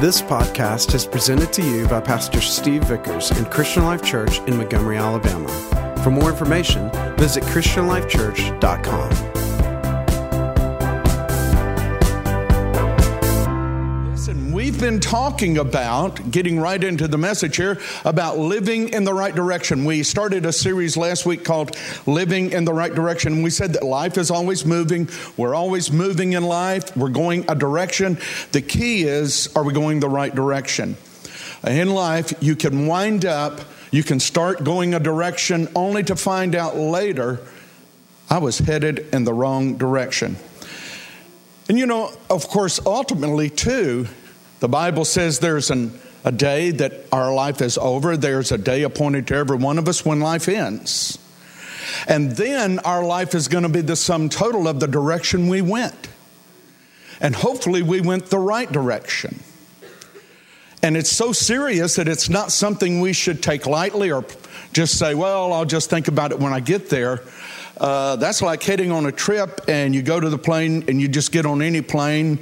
[0.00, 4.56] This podcast is presented to you by Pastor Steve Vickers in Christian Life Church in
[4.56, 5.48] Montgomery, Alabama.
[6.04, 9.37] For more information, visit ChristianLifeChurch.com.
[14.78, 19.34] we've been talking about, getting right into the message here, about living in the right
[19.34, 19.84] direction.
[19.84, 23.42] We started a series last week called Living in the Right Direction.
[23.42, 25.08] We said that life is always moving.
[25.36, 26.96] We're always moving in life.
[26.96, 28.18] We're going a direction.
[28.52, 30.96] The key is, are we going the right direction?
[31.66, 33.60] In life, you can wind up,
[33.90, 37.40] you can start going a direction only to find out later,
[38.30, 40.36] I was headed in the wrong direction.
[41.68, 44.06] And you know, of course, ultimately, too,
[44.60, 48.16] the Bible says there's an, a day that our life is over.
[48.16, 51.18] There's a day appointed to every one of us when life ends.
[52.06, 55.62] And then our life is going to be the sum total of the direction we
[55.62, 56.08] went.
[57.20, 59.40] And hopefully, we went the right direction.
[60.82, 64.24] And it's so serious that it's not something we should take lightly or
[64.72, 67.22] just say, well, I'll just think about it when I get there.
[67.80, 71.08] Uh, that's like heading on a trip and you go to the plane and you
[71.08, 72.40] just get on any plane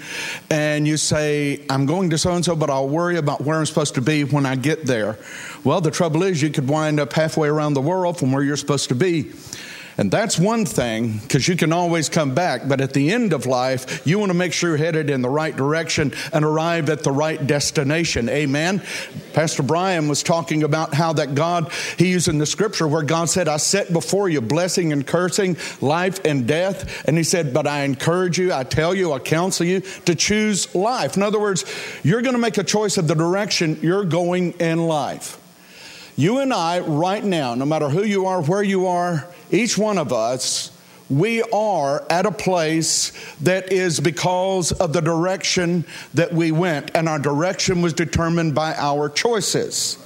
[0.50, 3.66] and you say, I'm going to so and so, but I'll worry about where I'm
[3.66, 5.18] supposed to be when I get there.
[5.64, 8.56] Well, the trouble is, you could wind up halfway around the world from where you're
[8.56, 9.32] supposed to be.
[9.98, 12.68] And that's one thing, because you can always come back.
[12.68, 15.30] But at the end of life, you want to make sure you're headed in the
[15.30, 18.28] right direction and arrive at the right destination.
[18.28, 18.82] Amen.
[19.32, 23.30] Pastor Brian was talking about how that God, he used in the scripture where God
[23.30, 27.06] said, I set before you blessing and cursing, life and death.
[27.08, 30.74] And he said, But I encourage you, I tell you, I counsel you to choose
[30.74, 31.16] life.
[31.16, 31.64] In other words,
[32.02, 35.40] you're going to make a choice of the direction you're going in life.
[36.16, 39.98] You and I, right now, no matter who you are, where you are, each one
[39.98, 40.70] of us,
[41.08, 47.08] we are at a place that is because of the direction that we went, and
[47.08, 49.98] our direction was determined by our choices.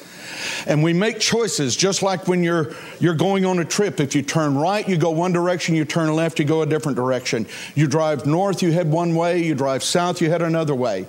[0.66, 4.01] And we make choices just like when you're you're going on a trip.
[4.01, 6.96] If you turn right, you go one direction, you turn left, you go a different
[6.96, 7.46] direction.
[7.74, 11.07] You drive north, you head one way, you drive south, you head another way.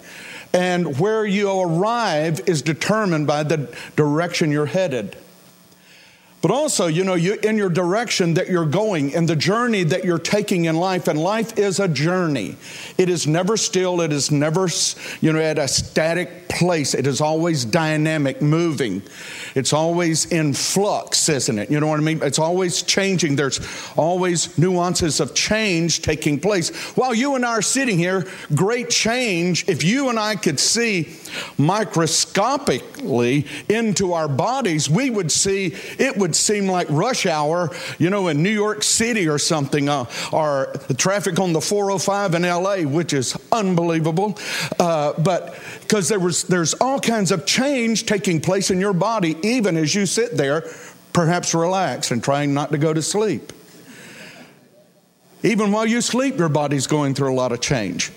[0.54, 5.16] And where you arrive is determined by the direction you're headed.
[6.42, 10.04] But also, you know, you, in your direction that you're going, in the journey that
[10.04, 12.56] you're taking in life, and life is a journey.
[12.98, 14.68] It is never still, it is never,
[15.22, 16.96] you know, at a static place.
[16.96, 19.04] It is always dynamic, moving.
[19.54, 21.70] It's always in flux, isn't it?
[21.70, 22.22] You know what I mean?
[22.24, 23.36] It's always changing.
[23.36, 23.60] There's
[23.96, 26.70] always nuances of change taking place.
[26.96, 31.04] While you and I are sitting here, great change, if you and I could see
[31.58, 38.28] microscopically into our bodies, we would see it would seem like rush hour, you know,
[38.28, 42.78] in New York City or something, uh, or the traffic on the 405 in LA,
[42.78, 44.38] which is unbelievable.
[44.80, 49.38] Uh, but because there was there's all kinds of change taking place in your body,
[49.44, 50.70] even as you sit there,
[51.14, 53.52] perhaps relaxed and trying not to go to sleep.
[55.44, 58.12] Even while you sleep, your body's going through a lot of change.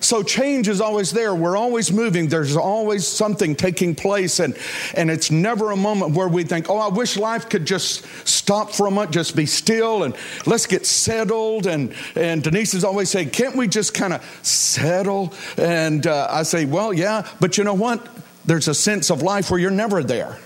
[0.00, 1.34] So change is always there.
[1.34, 2.28] We're always moving.
[2.28, 4.56] There's always something taking place, and,
[4.94, 8.72] and it's never a moment where we think, oh, I wish life could just stop
[8.72, 10.14] for a moment, just be still, and
[10.46, 11.66] let's get settled.
[11.66, 15.32] And, and Denise is always saying, can't we just kind of settle?
[15.56, 18.06] And uh, I say, well, yeah, but you know what?
[18.44, 20.38] There's a sense of life where you're never there.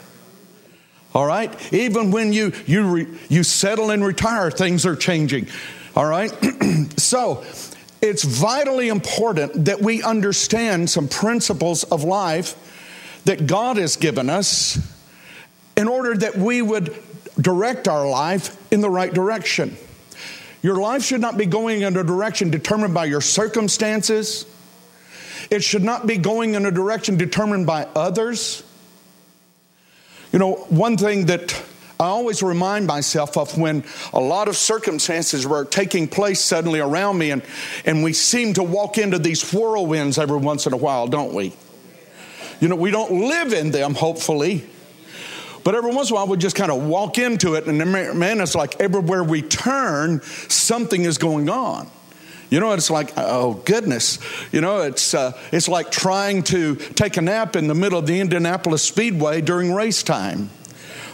[1.15, 1.73] All right?
[1.73, 5.49] Even when you, you, re, you settle and retire, things are changing.
[5.97, 6.31] All right?
[6.97, 7.45] so,
[8.03, 12.57] it's vitally important that we understand some principles of life
[13.25, 14.79] that God has given us
[15.77, 16.95] in order that we would
[17.39, 19.77] direct our life in the right direction.
[20.63, 24.47] Your life should not be going in a direction determined by your circumstances.
[25.51, 28.63] It should not be going in a direction determined by others.
[30.33, 31.63] You know, one thing that
[32.01, 33.85] I always remind myself of when
[34.15, 37.43] a lot of circumstances were taking place suddenly around me, and,
[37.85, 41.53] and we seem to walk into these whirlwinds every once in a while, don't we?
[42.59, 44.65] You know, we don't live in them, hopefully.
[45.63, 48.41] But every once in a while, we just kind of walk into it, and man,
[48.41, 51.87] it's like everywhere we turn, something is going on.
[52.49, 54.19] You know, it's like, oh goodness.
[54.53, 58.07] You know, it's uh, it's like trying to take a nap in the middle of
[58.07, 60.49] the Indianapolis Speedway during race time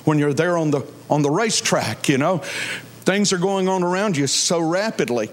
[0.07, 2.39] when you're there on the on the racetrack, you know.
[3.05, 5.31] Things are going on around you so rapidly.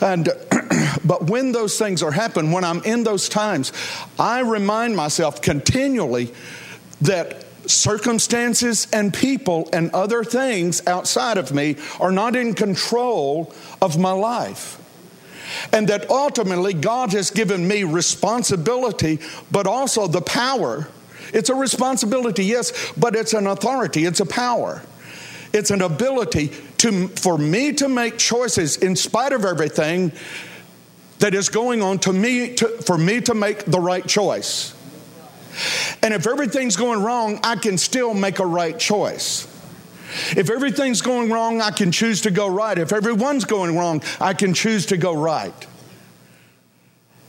[0.00, 0.28] And
[1.04, 3.72] but when those things are happening, when I'm in those times,
[4.18, 6.34] I remind myself continually
[7.00, 13.98] that circumstances and people and other things outside of me are not in control of
[13.98, 14.80] my life.
[15.72, 19.18] And that ultimately God has given me responsibility,
[19.50, 20.88] but also the power.
[21.34, 24.80] It's a responsibility, yes, but it's an authority, it's a power.
[25.52, 30.12] It's an ability to, for me to make choices in spite of everything
[31.18, 34.74] that is going on to me to, for me to make the right choice.
[36.02, 39.46] And if everything's going wrong, I can still make a right choice.
[40.36, 42.76] If everything's going wrong, I can choose to go right.
[42.76, 45.66] If everyone's going wrong, I can choose to go right.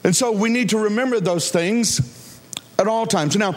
[0.03, 2.39] And so we need to remember those things
[2.77, 3.35] at all times.
[3.35, 3.55] Now,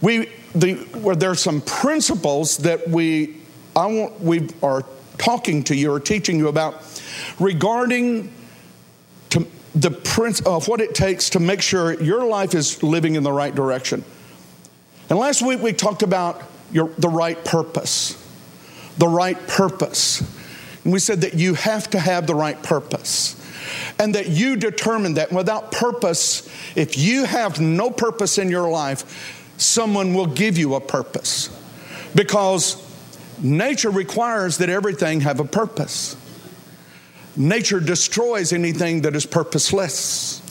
[0.00, 3.36] we the where there are some principles that we
[3.76, 4.84] I want we are
[5.18, 6.82] talking to you or teaching you about
[7.38, 8.32] regarding
[9.30, 13.22] to the prince of what it takes to make sure your life is living in
[13.22, 14.04] the right direction.
[15.10, 18.16] And last week we talked about your, the right purpose
[18.98, 20.20] the right purpose.
[20.84, 23.36] And we said that you have to have the right purpose.
[23.98, 29.37] And that you determine that without purpose, if you have no purpose in your life,
[29.58, 31.54] someone will give you a purpose.
[32.14, 32.82] Because
[33.42, 36.16] nature requires that everything have a purpose.
[37.36, 40.42] Nature destroys anything that is purposeless.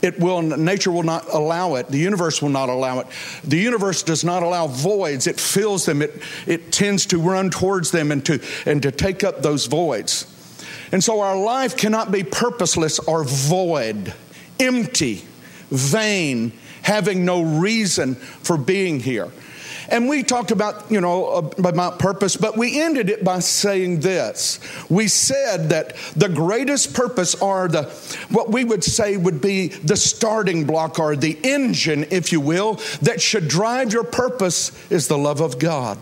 [0.00, 1.88] It will nature will not allow it.
[1.88, 3.06] The universe will not allow it.
[3.44, 5.26] The universe does not allow voids.
[5.26, 6.02] It fills them.
[6.02, 10.26] It, it tends to run towards them and to and to take up those voids.
[10.90, 14.12] And so our life cannot be purposeless or void
[14.58, 15.24] empty
[15.70, 16.52] vain
[16.82, 19.30] having no reason for being here
[19.92, 24.00] and we talked about, you know, uh, about purpose, but we ended it by saying
[24.00, 24.58] this.
[24.88, 27.84] We said that the greatest purpose are the
[28.30, 32.80] what we would say would be the starting block or the engine, if you will,
[33.02, 35.98] that should drive your purpose is the love of God.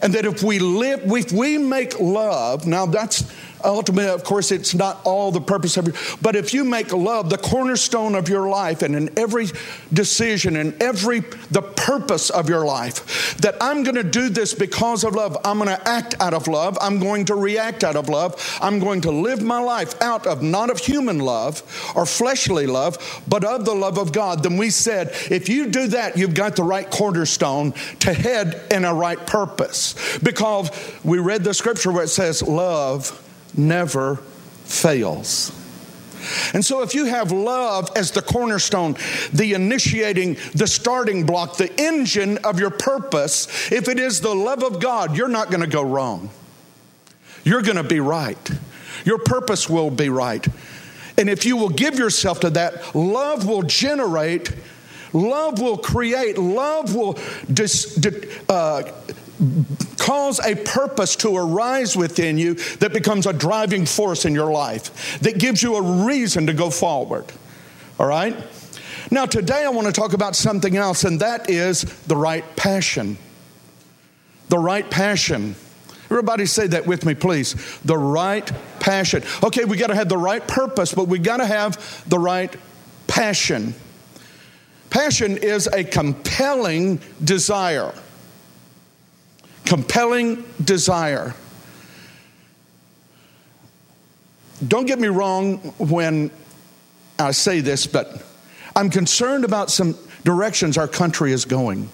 [0.00, 3.30] And that if we live, if we make love, now that's
[3.64, 7.30] ultimately, of course, it's not all the purpose of your, but if you make love
[7.30, 9.48] the cornerstone of your life and in every
[9.92, 11.20] decision and every,
[11.50, 15.36] the purpose of your life, that I'm going to do this because of love.
[15.44, 16.76] I'm going to act out of love.
[16.80, 18.58] I'm going to react out of love.
[18.60, 21.62] I'm going to live my life out of not of human love
[21.94, 24.42] or fleshly love, but of the love of God.
[24.42, 28.84] Then we said, if you do that, you've got the right cornerstone to head in
[28.84, 30.18] a right purpose.
[30.18, 30.70] Because
[31.02, 33.20] we read the scripture where it says, love
[33.56, 34.16] never
[34.64, 35.52] fails.
[36.54, 38.96] And so, if you have love as the cornerstone,
[39.32, 44.62] the initiating, the starting block, the engine of your purpose, if it is the love
[44.62, 46.30] of God, you're not going to go wrong.
[47.44, 48.50] You're going to be right.
[49.04, 50.46] Your purpose will be right.
[51.18, 54.52] And if you will give yourself to that, love will generate,
[55.12, 57.18] love will create, love will
[57.52, 57.98] dis,
[58.48, 58.82] uh,
[59.98, 65.18] cause a purpose to arise within you that becomes a driving force in your life,
[65.20, 67.26] that gives you a reason to go forward.
[67.98, 68.36] All right?
[69.10, 73.18] Now, today I want to talk about something else, and that is the right passion.
[74.48, 75.56] The right passion.
[76.04, 77.78] Everybody say that with me, please.
[77.84, 79.22] The right passion.
[79.42, 82.54] Okay, we got to have the right purpose, but we got to have the right
[83.06, 83.74] passion.
[84.90, 87.92] Passion is a compelling desire
[89.64, 91.34] compelling desire.
[94.66, 96.30] Don't get me wrong when
[97.18, 98.22] I say this, but
[98.76, 101.88] I'm concerned about some directions our country is going,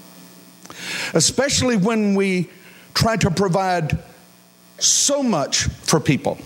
[1.15, 2.49] especially when we
[2.95, 3.99] try to provide
[4.79, 6.39] so much for people.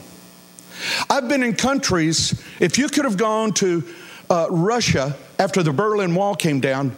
[1.09, 3.85] I've been in countries, if you could have gone to
[4.29, 6.95] uh, Russia after the Berlin Wall came down,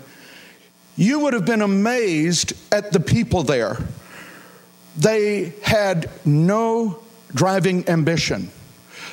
[0.97, 3.76] you would have been amazed at the people there
[4.96, 6.98] they had no
[7.34, 8.50] driving ambition.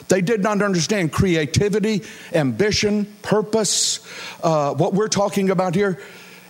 [0.07, 3.99] They did not understand creativity, ambition, purpose,
[4.43, 6.01] uh, what we're talking about here.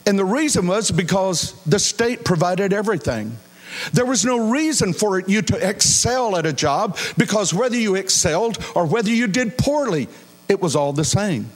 [0.05, 3.37] And the reason was because the state provided everything.
[3.91, 8.57] There was no reason for you to excel at a job because whether you excelled
[8.75, 10.07] or whether you did poorly,
[10.47, 11.49] it was all the same.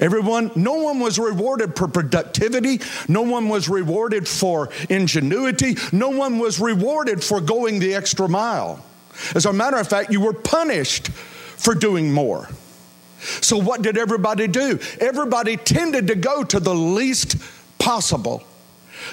[0.00, 2.80] Everyone, no one was rewarded for productivity.
[3.08, 5.76] No one was rewarded for ingenuity.
[5.92, 8.84] No one was rewarded for going the extra mile.
[9.34, 12.48] As a matter of fact, you were punished for doing more.
[13.42, 14.78] So, what did everybody do?
[14.98, 17.36] Everybody tended to go to the least
[17.78, 18.42] possible.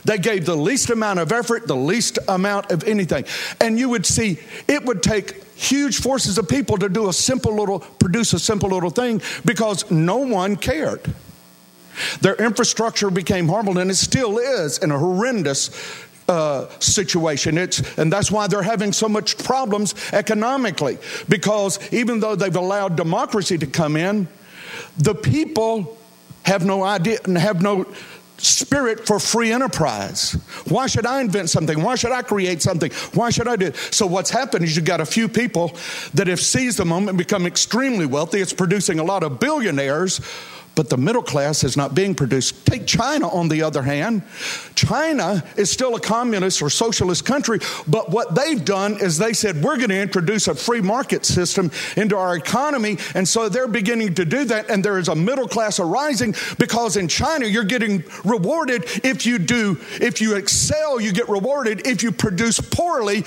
[0.06, 3.26] They gave the least amount of effort, the least amount of anything.
[3.60, 7.56] And you would see it would take huge forces of people to do a simple
[7.56, 11.02] little, produce a simple little thing because no one cared.
[12.22, 15.72] Their infrastructure became horrible, and it still is in a horrendous
[16.30, 17.58] uh, situation.
[17.58, 21.00] It's, and that's why they're having so much problems economically.
[21.28, 24.28] Because even though they've allowed democracy to come in,
[24.98, 25.98] the people
[26.44, 27.86] have no idea and have no
[28.38, 30.34] spirit for free enterprise.
[30.67, 31.82] Why should I invent something?
[31.82, 32.91] Why should I create something?
[33.13, 33.75] Why should I do it?
[33.75, 35.75] So what's happened is you've got a few people
[36.13, 38.39] that have seized the moment and become extremely wealthy.
[38.39, 40.22] It's producing a lot of billionaires
[40.77, 42.63] but the middle class is not being produced.
[42.67, 44.22] Take China, on the other hand.
[44.75, 49.63] China is still a communist or socialist country, but what they've done is they said,
[49.63, 53.00] we're going to introduce a free market system into our economy.
[53.15, 56.96] And so they're beginning to do that, and there is a middle class arising because
[56.96, 61.88] in China, you're getting rewarded if you do, if you excel, you get rewarded.
[61.88, 63.25] If you produce poorly,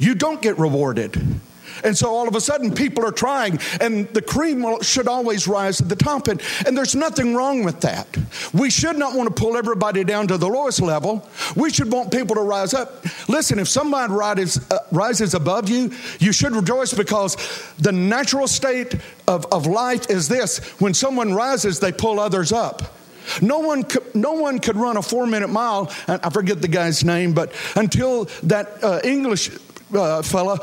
[0.00, 1.40] you don't get rewarded.
[1.84, 5.78] And so all of a sudden, people are trying, and the cream should always rise
[5.78, 6.28] to the top.
[6.28, 8.06] And, and there's nothing wrong with that.
[8.52, 11.28] We should not want to pull everybody down to the lowest level.
[11.56, 13.04] We should want people to rise up.
[13.28, 17.36] Listen, if somebody rises, uh, rises above you, you should rejoice because
[17.78, 18.94] the natural state
[19.26, 22.94] of, of life is this when someone rises, they pull others up.
[23.42, 27.04] No one, could, no one could run a four minute mile, I forget the guy's
[27.04, 29.50] name, but until that uh, English
[29.94, 30.58] uh, fella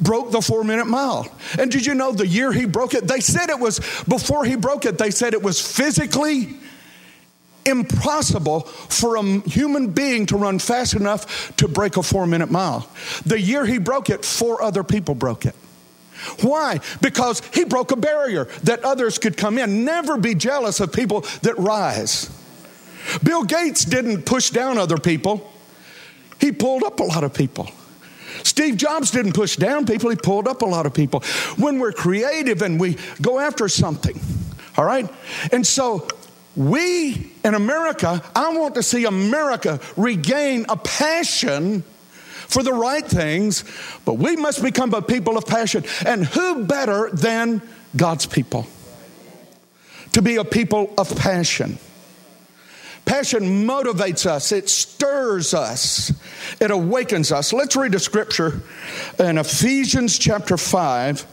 [0.00, 1.26] broke the four minute mile.
[1.58, 3.06] And did you know the year he broke it?
[3.06, 3.78] They said it was,
[4.08, 6.56] before he broke it, they said it was physically
[7.66, 12.88] impossible for a human being to run fast enough to break a four minute mile.
[13.26, 15.54] The year he broke it, four other people broke it.
[16.42, 16.80] Why?
[17.00, 19.84] Because he broke a barrier that others could come in.
[19.84, 22.30] Never be jealous of people that rise.
[23.22, 25.50] Bill Gates didn't push down other people,
[26.38, 27.70] he pulled up a lot of people.
[28.42, 31.20] Steve Jobs didn't push down people, he pulled up a lot of people.
[31.56, 34.20] When we're creative and we go after something,
[34.76, 35.08] all right?
[35.52, 36.08] And so
[36.56, 41.82] we in America, I want to see America regain a passion
[42.50, 43.64] for the right things,
[44.04, 45.84] but we must become a people of passion.
[46.04, 47.62] And who better than
[47.96, 48.66] God's people?
[50.12, 51.78] To be a people of passion.
[53.04, 56.12] Passion motivates us, it stirs us,
[56.60, 57.52] it awakens us.
[57.52, 58.62] Let's read a scripture
[59.18, 61.26] in Ephesians chapter 5.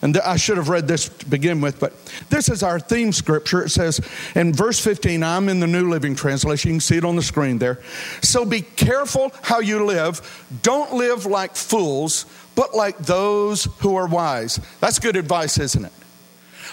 [0.00, 1.92] And I should have read this to begin with, but
[2.30, 3.64] this is our theme scripture.
[3.64, 4.00] It says
[4.36, 6.70] in verse 15, I'm in the New Living Translation.
[6.70, 7.80] You can see it on the screen there.
[8.22, 10.46] So be careful how you live.
[10.62, 14.60] Don't live like fools, but like those who are wise.
[14.80, 15.92] That's good advice, isn't it?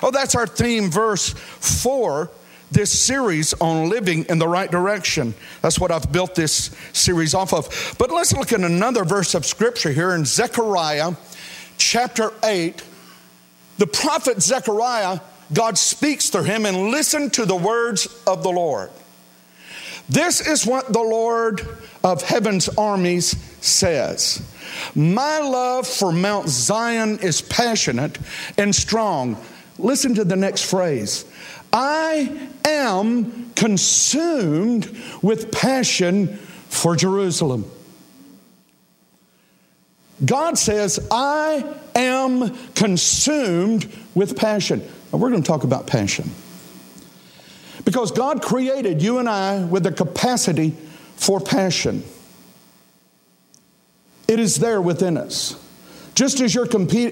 [0.04, 2.30] Oh, that's our theme verse for
[2.72, 5.34] this series on living in the right direction.
[5.62, 7.96] That's what I've built this series off of.
[7.98, 11.14] But let's look at another verse of scripture here in Zechariah
[11.78, 12.84] chapter 8.
[13.78, 15.20] The prophet Zechariah,
[15.54, 18.90] God speaks through him and listen to the words of the Lord.
[20.08, 21.68] This is what the Lord
[22.04, 24.42] of heaven's armies says.
[24.94, 28.18] My love for Mount Zion is passionate
[28.58, 29.38] and strong.
[29.78, 31.26] Listen to the next phrase.
[31.74, 36.38] I am consumed with passion
[36.70, 37.70] for Jerusalem.
[40.24, 44.80] God says, I am consumed with passion.
[45.12, 46.30] Now, we're going to talk about passion.
[47.84, 50.76] Because God created you and I with the capacity
[51.16, 52.04] for passion.
[54.28, 55.62] It is there within us.
[56.16, 56.68] Just as you're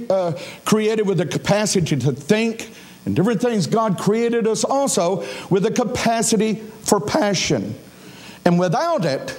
[0.10, 2.72] uh, created with the capacity to think
[3.06, 7.76] and different things, God created us also with a capacity for passion.
[8.46, 9.32] And without it,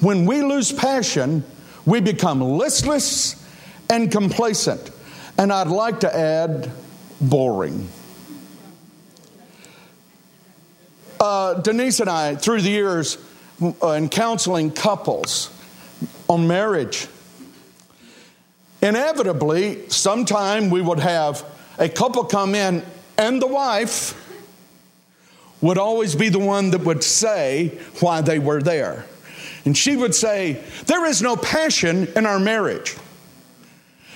[0.00, 1.44] when we lose passion,
[1.84, 3.42] we become listless
[3.90, 4.90] and complacent.
[5.36, 6.70] And I'd like to add,
[7.20, 7.88] boring.
[11.20, 13.18] Uh, Denise and I, through the years,
[13.82, 15.50] uh, in counseling couples
[16.28, 17.06] on marriage,
[18.82, 21.44] inevitably, sometime we would have
[21.78, 22.84] a couple come in
[23.16, 24.20] and the wife
[25.60, 27.68] would always be the one that would say
[28.00, 29.06] why they were there.
[29.64, 32.96] And she would say, There is no passion in our marriage.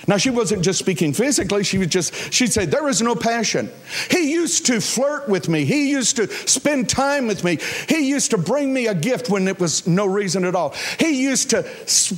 [0.09, 3.69] Now, she wasn't just speaking physically, she was just, she'd say, There is no passion.
[4.09, 5.65] He used to flirt with me.
[5.65, 7.59] He used to spend time with me.
[7.87, 10.73] He used to bring me a gift when it was no reason at all.
[10.97, 11.61] He used to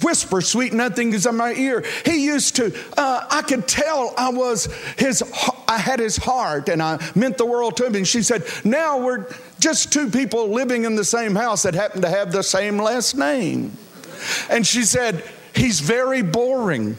[0.02, 1.84] whisper sweet nothings in my ear.
[2.06, 4.68] He used to, uh, I could tell I was
[4.98, 5.22] his,
[5.68, 7.96] I had his heart and I meant the world to him.
[7.96, 9.28] And she said, Now we're
[9.60, 13.18] just two people living in the same house that happen to have the same last
[13.18, 13.78] name.
[14.50, 16.98] And she said, He's very boring.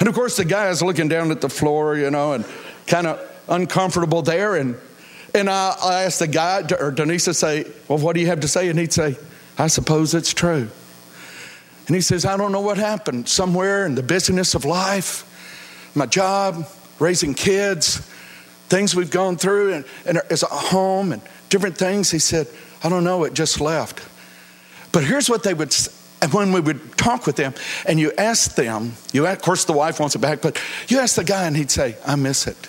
[0.00, 2.44] And of course, the guy is looking down at the floor, you know, and
[2.86, 4.56] kind of uncomfortable there.
[4.56, 4.76] And,
[5.34, 8.40] and I, I asked the guy, or Denise, to say, Well, what do you have
[8.40, 8.68] to say?
[8.68, 9.16] And he'd say,
[9.58, 10.68] I suppose it's true.
[11.86, 13.28] And he says, I don't know what happened.
[13.28, 15.26] Somewhere in the busyness of life,
[15.94, 16.66] my job,
[16.98, 17.98] raising kids,
[18.68, 22.10] things we've gone through, and, and as a home and different things.
[22.10, 22.46] He said,
[22.82, 24.00] I don't know, it just left.
[24.92, 25.72] But here's what they would
[26.22, 27.54] and when we would talk with them
[27.86, 31.16] and you ask them, you of course the wife wants it back, but you ask
[31.16, 32.68] the guy and he'd say, I miss it.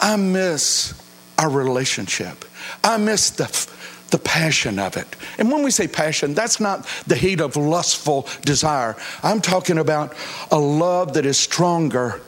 [0.00, 0.94] I miss
[1.38, 2.44] our relationship.
[2.84, 3.68] I miss the,
[4.10, 5.08] the passion of it.
[5.38, 8.96] And when we say passion, that's not the heat of lustful desire.
[9.22, 10.14] I'm talking about
[10.50, 12.20] a love that is stronger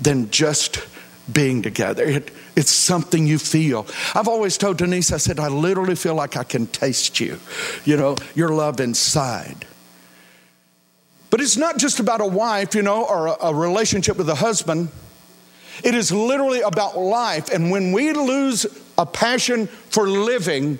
[0.00, 0.86] than just
[1.32, 2.04] being together.
[2.04, 3.86] It, it's something you feel.
[4.14, 7.38] I've always told Denise, I said, I literally feel like I can taste you,
[7.84, 9.66] you know, your love inside.
[11.28, 14.34] But it's not just about a wife, you know, or a, a relationship with a
[14.34, 14.88] husband.
[15.84, 17.50] It is literally about life.
[17.52, 18.64] And when we lose
[18.96, 20.78] a passion for living,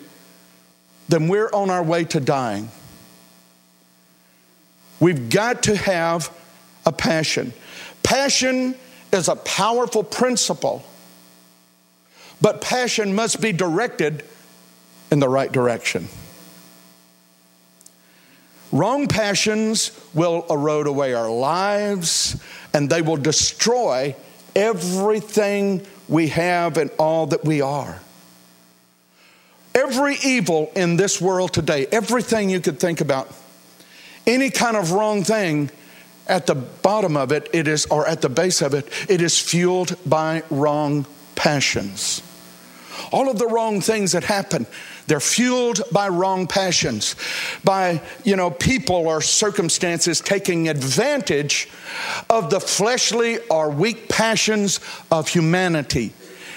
[1.11, 2.71] then we're on our way to dying.
[4.99, 6.35] We've got to have
[6.87, 7.52] a passion.
[8.02, 8.76] Passion
[9.12, 10.83] is a powerful principle
[12.40, 14.25] but passion must be directed
[15.11, 16.09] in the right direction.
[18.73, 22.43] Wrong passions will erode away our lives
[22.75, 24.14] and they will destroy
[24.55, 28.00] everything we have and all that we are.
[29.75, 33.33] Every evil in this world today, everything you could think about,
[34.26, 35.71] any kind of wrong thing,
[36.26, 39.38] at the bottom of it, it is, or at the base of it, it is
[39.38, 42.23] fueled by wrong passions.
[43.12, 44.67] All of the wrong things that happen,
[45.07, 47.17] they're fueled by wrong passions,
[47.65, 51.69] by, you know, people or circumstances taking advantage
[52.29, 56.12] of the fleshly or weak passions of humanity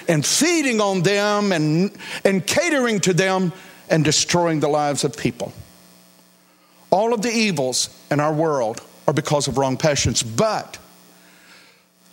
[0.08, 1.92] and feeding on them and,
[2.24, 3.52] and catering to them
[3.88, 5.52] and destroying the lives of people.
[6.90, 10.78] All of the evils in our world are because of wrong passions, but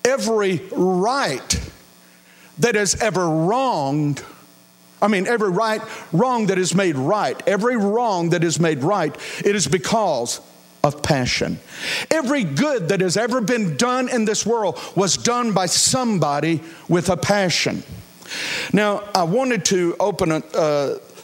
[0.05, 1.59] every right
[2.59, 4.23] that has ever wronged,
[5.01, 9.15] I mean, every right, wrong that is made right, every wrong that is made right,
[9.45, 10.41] it is because
[10.83, 11.59] of passion.
[12.09, 17.09] Every good that has ever been done in this world was done by somebody with
[17.09, 17.83] a passion.
[18.73, 20.41] Now, I wanted to open uh,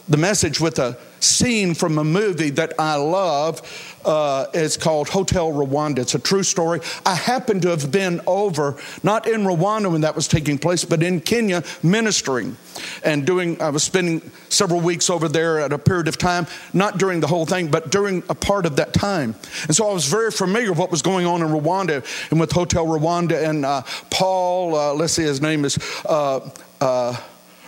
[0.08, 3.93] the message with a scene from a movie that I love.
[4.04, 5.98] Uh, it's called Hotel Rwanda.
[5.98, 6.80] It's a true story.
[7.06, 11.02] I happened to have been over, not in Rwanda when that was taking place, but
[11.02, 12.56] in Kenya ministering
[13.02, 16.98] and doing, I was spending several weeks over there at a period of time, not
[16.98, 19.34] during the whole thing, but during a part of that time.
[19.66, 22.52] And so I was very familiar with what was going on in Rwanda and with
[22.52, 23.48] Hotel Rwanda.
[23.48, 27.16] And uh, Paul, uh, let's see, his name is uh, uh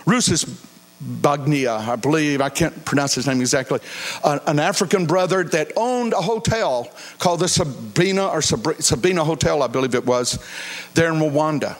[0.05, 0.66] Rusis
[1.03, 3.79] Bagnia, I believe, I can't pronounce his name exactly,
[4.23, 9.93] an African brother that owned a hotel called the Sabina or Sabina Hotel, I believe
[9.93, 10.39] it was,
[10.95, 11.77] there in Rwanda.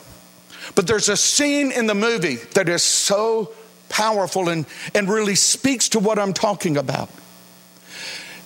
[0.74, 3.52] But there's a scene in the movie that is so
[3.88, 7.10] powerful and, and really speaks to what I'm talking about.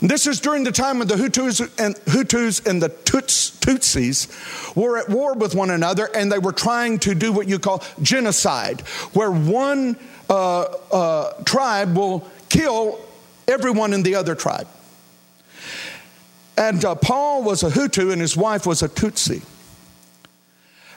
[0.00, 4.74] And this is during the time when the Hutus and, Hutus and the Tuts, Tutsis
[4.74, 7.84] were at war with one another and they were trying to do what you call
[8.02, 8.80] genocide,
[9.12, 9.96] where one
[10.32, 12.98] uh, uh, tribe will kill
[13.46, 14.66] everyone in the other tribe.
[16.56, 19.42] And uh, Paul was a Hutu and his wife was a Tutsi.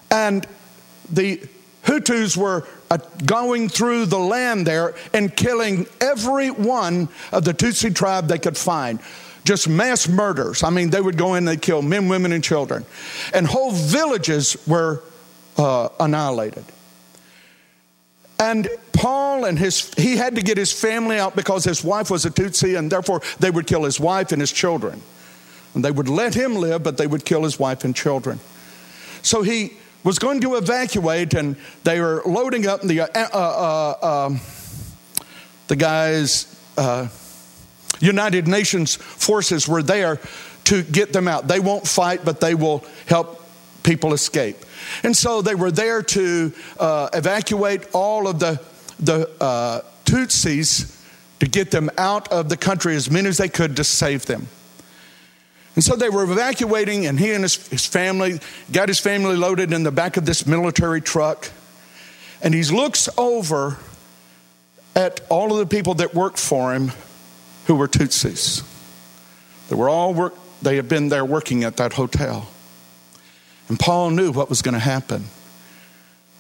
[0.10, 0.48] And
[1.12, 1.42] the
[1.84, 7.94] Hutus were uh, going through the land there and killing every one of the Tutsi
[7.94, 9.02] tribe they could find.
[9.44, 10.64] Just mass murders.
[10.64, 12.86] I mean, they would go in and they'd kill men, women, and children.
[13.34, 15.04] And whole villages were
[15.58, 16.64] uh, annihilated.
[18.40, 22.26] And Paul and his, he had to get his family out because his wife was
[22.26, 25.02] a Tutsi, and therefore they would kill his wife and his children.
[25.74, 28.40] And they would let him live, but they would kill his wife and children.
[29.22, 34.26] So he was going to evacuate, and they were loading up the, uh, uh, uh,
[34.28, 34.40] um,
[35.68, 37.08] the guys, uh,
[38.00, 40.20] United Nations forces were there
[40.66, 41.48] to get them out.
[41.48, 43.45] They won't fight, but they will help
[43.86, 44.58] people escape.
[45.04, 48.60] And so they were there to uh, evacuate all of the,
[49.00, 50.92] the uh, Tutsis
[51.40, 54.48] to get them out of the country as many as they could to save them.
[55.76, 58.40] And so they were evacuating, and he and his, his family
[58.72, 61.50] got his family loaded in the back of this military truck.
[62.42, 63.78] And he looks over
[64.96, 66.94] at all of the people that worked for him
[67.68, 68.64] who were Tutsis.
[69.68, 72.48] They were all work, they had been there working at that hotel.
[73.68, 75.26] And Paul knew what was going to happen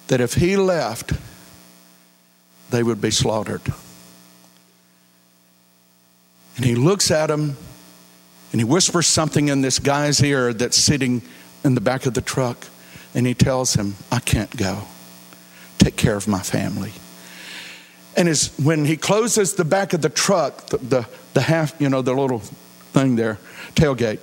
[0.07, 1.13] that if he left,
[2.69, 3.61] they would be slaughtered.
[6.55, 7.57] And he looks at him
[8.51, 11.21] And he whispers something in this guy's ear that's sitting
[11.65, 12.67] in the back of the truck.
[13.13, 14.83] And he tells him, I can't go.
[15.77, 16.93] Take care of my family.
[18.15, 21.89] And as, when he closes the back of the truck, the, the, the half, you
[21.89, 23.39] know, the little thing there,
[23.73, 24.19] tailgate,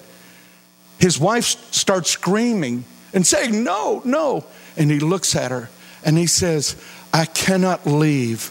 [0.98, 4.44] his wife starts screaming and saying, No, no.
[4.76, 5.68] And he looks at her
[6.04, 6.76] and he says,
[7.12, 8.50] I cannot leave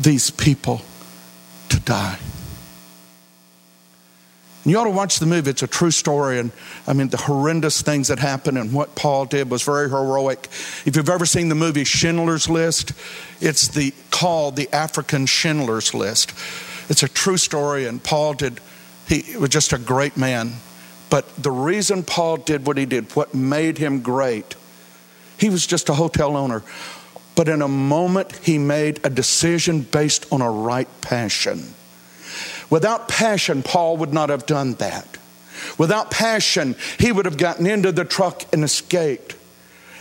[0.00, 0.82] these people
[1.68, 2.18] to die.
[4.64, 5.50] And you ought to watch the movie.
[5.50, 6.38] It's a true story.
[6.38, 6.52] And
[6.86, 10.48] I mean, the horrendous things that happened and what Paul did was very heroic.
[10.84, 12.92] If you've ever seen the movie Schindler's List,
[13.40, 16.34] it's the, called the African Schindler's List.
[16.90, 18.60] It's a true story, and Paul did,
[19.08, 20.52] he was just a great man.
[21.10, 24.54] But the reason Paul did what he did, what made him great,
[25.38, 26.62] he was just a hotel owner.
[27.34, 31.74] But in a moment, he made a decision based on a right passion.
[32.68, 35.18] Without passion, Paul would not have done that.
[35.76, 39.36] Without passion, he would have gotten into the truck and escaped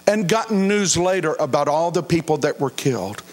[0.06, 3.24] and gotten news later about all the people that were killed.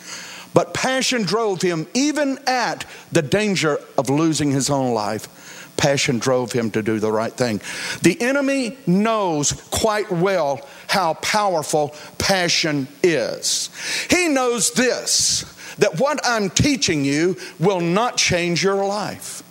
[0.54, 5.28] But passion drove him, even at the danger of losing his own life.
[5.76, 7.60] Passion drove him to do the right thing.
[8.02, 13.70] The enemy knows quite well how powerful passion is.
[14.10, 19.42] He knows this that what I'm teaching you will not change your life.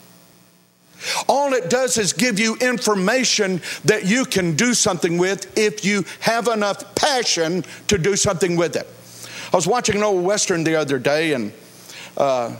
[1.28, 6.04] All it does is give you information that you can do something with if you
[6.22, 8.88] have enough passion to do something with it.
[9.54, 11.54] I was watching an old Western the other day, and
[12.18, 12.56] uh,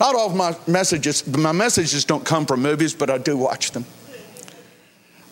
[0.00, 3.70] not all of my messages, my messages don't come from movies, but I do watch
[3.70, 3.84] them.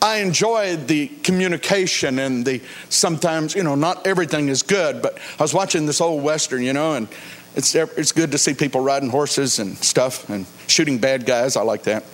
[0.01, 5.42] I enjoy the communication and the sometimes, you know, not everything is good, but I
[5.42, 7.07] was watching this old Western, you know, and
[7.55, 11.57] it's, it's good to see people riding horses and stuff and shooting bad guys.
[11.57, 12.05] I like that.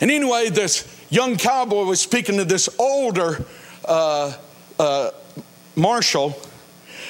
[0.00, 3.44] And anyway, this young cowboy was speaking to this older
[3.84, 4.36] uh,
[4.78, 5.10] uh,
[5.76, 6.36] marshal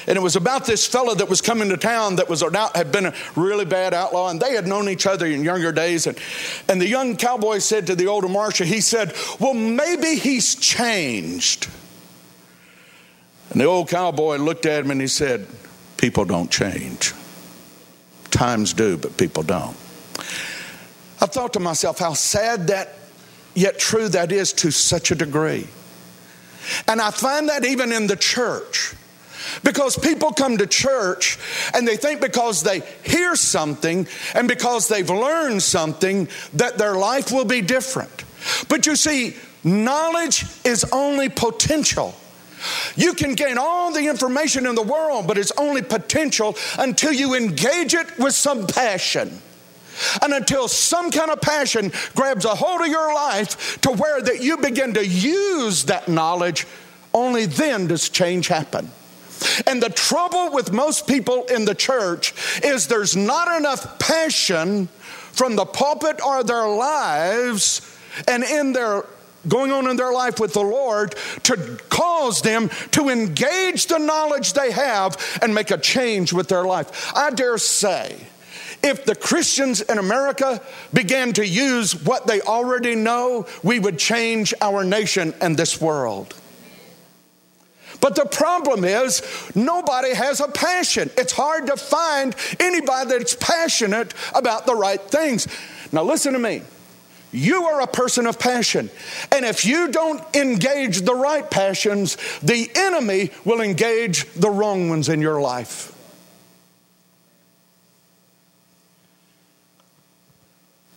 [0.07, 2.93] and it was about this fellow that was coming to town that was out, had
[2.93, 6.07] been a really bad outlaw, and they had known each other in younger days.
[6.07, 6.19] And,
[6.69, 11.69] and the young cowboy said to the older marshal, he said, Well, maybe he's changed.
[13.51, 15.47] And the old cowboy looked at him and he said,
[15.97, 17.13] People don't change.
[18.31, 19.77] Times do, but people don't.
[21.21, 22.95] I thought to myself how sad that,
[23.55, 25.67] yet true that is to such a degree.
[26.89, 28.95] And I find that even in the church.
[29.63, 31.39] Because people come to church
[31.75, 37.33] and they think because they hear something and because they've learned something that their life
[37.33, 38.25] will be different.
[38.69, 42.15] But you see, knowledge is only potential.
[42.97, 47.35] You can gain all the information in the world, but it's only potential until you
[47.35, 49.41] engage it with some passion.
[50.23, 54.43] And until some kind of passion grabs a hold of your life to where that
[54.43, 56.67] you begin to use that knowledge,
[57.13, 58.91] only then does change happen.
[59.67, 64.89] And the trouble with most people in the church is there's not enough passion
[65.33, 67.81] from the pulpit or their lives
[68.29, 69.05] and in their
[69.49, 74.55] going on in their life with the Lord to cause them to engage the knowledge
[74.55, 77.13] they have and make a change with their life.
[77.15, 78.17] I dare say,
[78.83, 80.61] if the Christians in America
[80.93, 86.35] began to use what they already know, we would change our nation and this world.
[88.05, 89.23] But the problem is,
[89.55, 91.11] nobody has a passion.
[91.17, 95.49] It's hard to find anybody that's passionate about the right things.
[95.91, 96.61] Now, listen to me.
[97.33, 98.91] You are a person of passion.
[99.33, 105.09] And if you don't engage the right passions, the enemy will engage the wrong ones
[105.09, 105.91] in your life.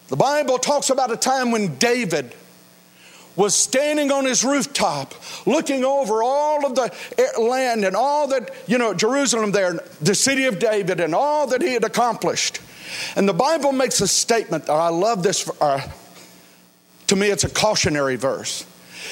[0.09, 2.33] The Bible talks about a time when David
[3.37, 5.13] was standing on his rooftop
[5.45, 6.91] looking over all of the
[7.39, 11.61] land and all that, you know, Jerusalem there, the city of David, and all that
[11.61, 12.59] he had accomplished.
[13.15, 15.49] And the Bible makes a statement, that I love this.
[15.61, 15.87] Uh,
[17.07, 18.65] to me, it's a cautionary verse.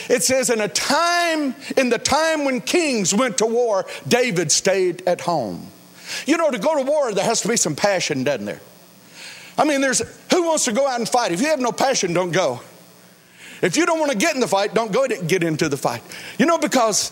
[0.09, 5.07] It says, In a time, in the time when kings went to war, David stayed
[5.07, 5.67] at home.
[6.25, 8.61] You know, to go to war, there has to be some passion, doesn't there?
[9.57, 11.31] I mean, there's who wants to go out and fight?
[11.31, 12.61] If you have no passion, don't go.
[13.62, 16.02] If you don't want to get in the fight, don't go get into the fight.
[16.38, 17.12] You know, because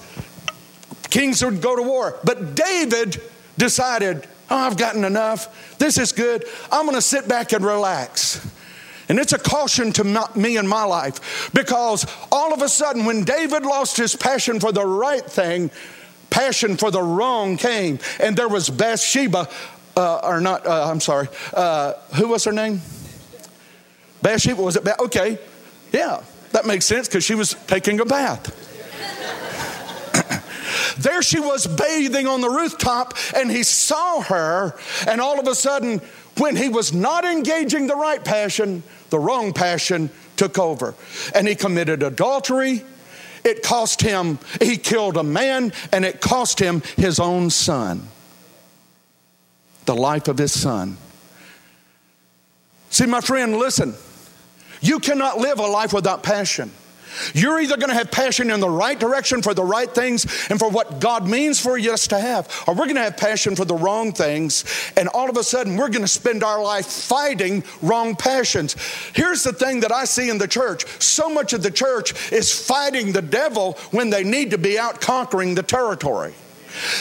[1.10, 2.20] kings would go to war.
[2.24, 3.22] But David
[3.58, 5.78] decided, oh, I've gotten enough.
[5.78, 6.46] This is good.
[6.72, 8.46] I'm going to sit back and relax.
[9.10, 13.24] And it's a caution to me in my life because all of a sudden, when
[13.24, 15.72] David lost his passion for the right thing,
[16.30, 18.00] passion for the wrong came.
[18.20, 19.50] And there was Bathsheba,
[19.96, 22.82] uh, or not, uh, I'm sorry, uh, who was her name?
[24.22, 24.84] Bathsheba was it?
[24.84, 25.38] Ba- okay,
[25.92, 28.60] yeah, that makes sense because she was taking a bath.
[31.00, 34.76] there she was bathing on the rooftop, and he saw her,
[35.08, 36.00] and all of a sudden,
[36.38, 40.96] when he was not engaging the right passion, the wrong passion took over.
[41.36, 42.84] And he committed adultery.
[43.44, 48.08] It cost him, he killed a man, and it cost him his own son,
[49.84, 50.98] the life of his son.
[52.90, 53.96] See, my friend, listen.
[54.84, 56.70] You cannot live a life without passion.
[57.34, 60.60] You're either going to have passion in the right direction for the right things and
[60.60, 63.64] for what God means for us to have, or we're going to have passion for
[63.64, 64.66] the wrong things,
[64.98, 68.76] and all of a sudden we're going to spend our life fighting wrong passions.
[69.14, 72.52] Here's the thing that I see in the church so much of the church is
[72.52, 76.34] fighting the devil when they need to be out conquering the territory.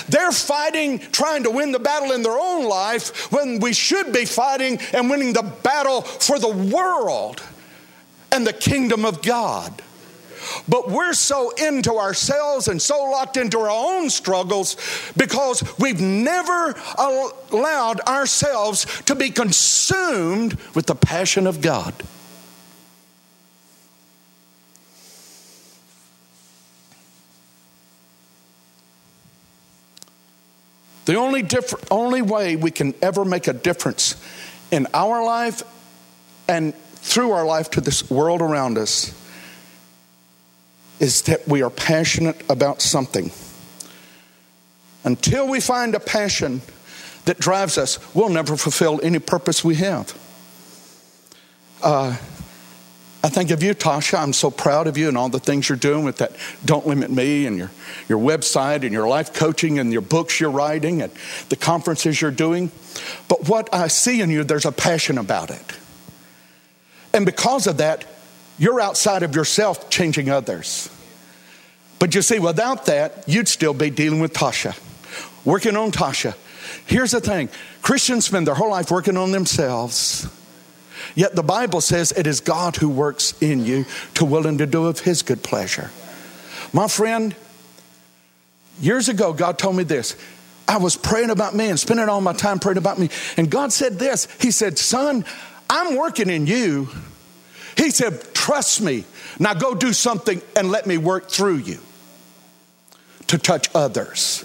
[0.09, 4.27] They're fighting, trying to win the battle in their own life when we should be
[4.27, 7.43] fighting and winning the battle for the world
[8.33, 9.83] and the kingdom of God.
[10.69, 14.77] But we're so into ourselves and so locked into our own struggles
[15.17, 21.95] because we've never allowed ourselves to be consumed with the passion of God.
[31.05, 34.15] The only, diff- only way we can ever make a difference
[34.71, 35.63] in our life
[36.49, 39.13] and through our life to this world around us
[41.01, 43.31] is that we are passionate about something.
[45.05, 46.63] Until we find a passion
[47.25, 50.17] that drives us, we'll never fulfill any purpose we have.
[51.83, 52.17] Uh,
[53.25, 54.19] I think of you, Tasha.
[54.19, 56.33] I'm so proud of you and all the things you're doing with that
[56.65, 57.71] Don't Limit Me and your,
[58.09, 61.13] your website and your life coaching and your books you're writing and
[61.49, 62.71] the conferences you're doing.
[63.27, 65.63] But what I see in you, there's a passion about it.
[67.15, 68.05] And because of that,
[68.59, 70.89] you're outside of yourself changing others.
[71.99, 74.79] But you see, without that, you'd still be dealing with Tasha,
[75.45, 76.35] working on Tasha.
[76.87, 77.49] Here's the thing
[77.81, 80.29] Christians spend their whole life working on themselves.
[81.15, 84.67] Yet the Bible says it is God who works in you to will and to
[84.67, 85.91] do of his good pleasure.
[86.73, 87.35] My friend,
[88.81, 90.17] years ago, God told me this.
[90.67, 93.11] I was praying about me and spending all my time praying about me.
[93.37, 95.25] And God said this He said, Son,
[95.73, 96.89] I'm working in you.
[97.79, 99.05] He said, Trust me.
[99.39, 101.79] Now go do something and let me work through you
[103.29, 104.45] to touch others.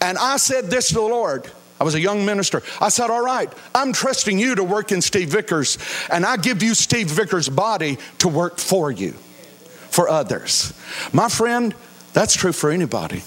[0.00, 1.50] And I said this to the Lord.
[1.78, 2.62] I was a young minister.
[2.80, 5.76] I said, All right, I'm trusting you to work in Steve Vickers,
[6.10, 9.12] and I give you Steve Vickers' body to work for you,
[9.90, 10.72] for others.
[11.12, 11.74] My friend,
[12.14, 13.22] that's true for anybody.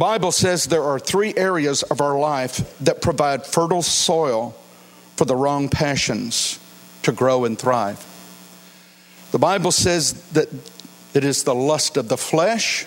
[0.00, 4.56] Bible says there are three areas of our life that provide fertile soil
[5.16, 6.58] for the wrong passions
[7.02, 8.02] to grow and thrive.
[9.30, 10.48] The Bible says that
[11.12, 12.86] it is the lust of the flesh,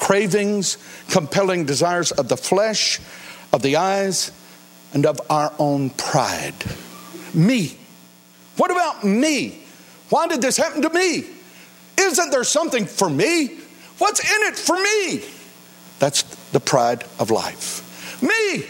[0.00, 0.76] cravings,
[1.08, 2.98] compelling desires of the flesh,
[3.52, 4.32] of the eyes,
[4.92, 6.64] and of our own pride.
[7.32, 7.78] Me.
[8.56, 9.62] What about me?
[10.08, 11.26] Why did this happen to me?
[11.96, 13.60] Isn't there something for me?
[13.98, 15.22] What's in it for me?
[16.04, 18.20] That's the pride of life.
[18.22, 18.62] Me.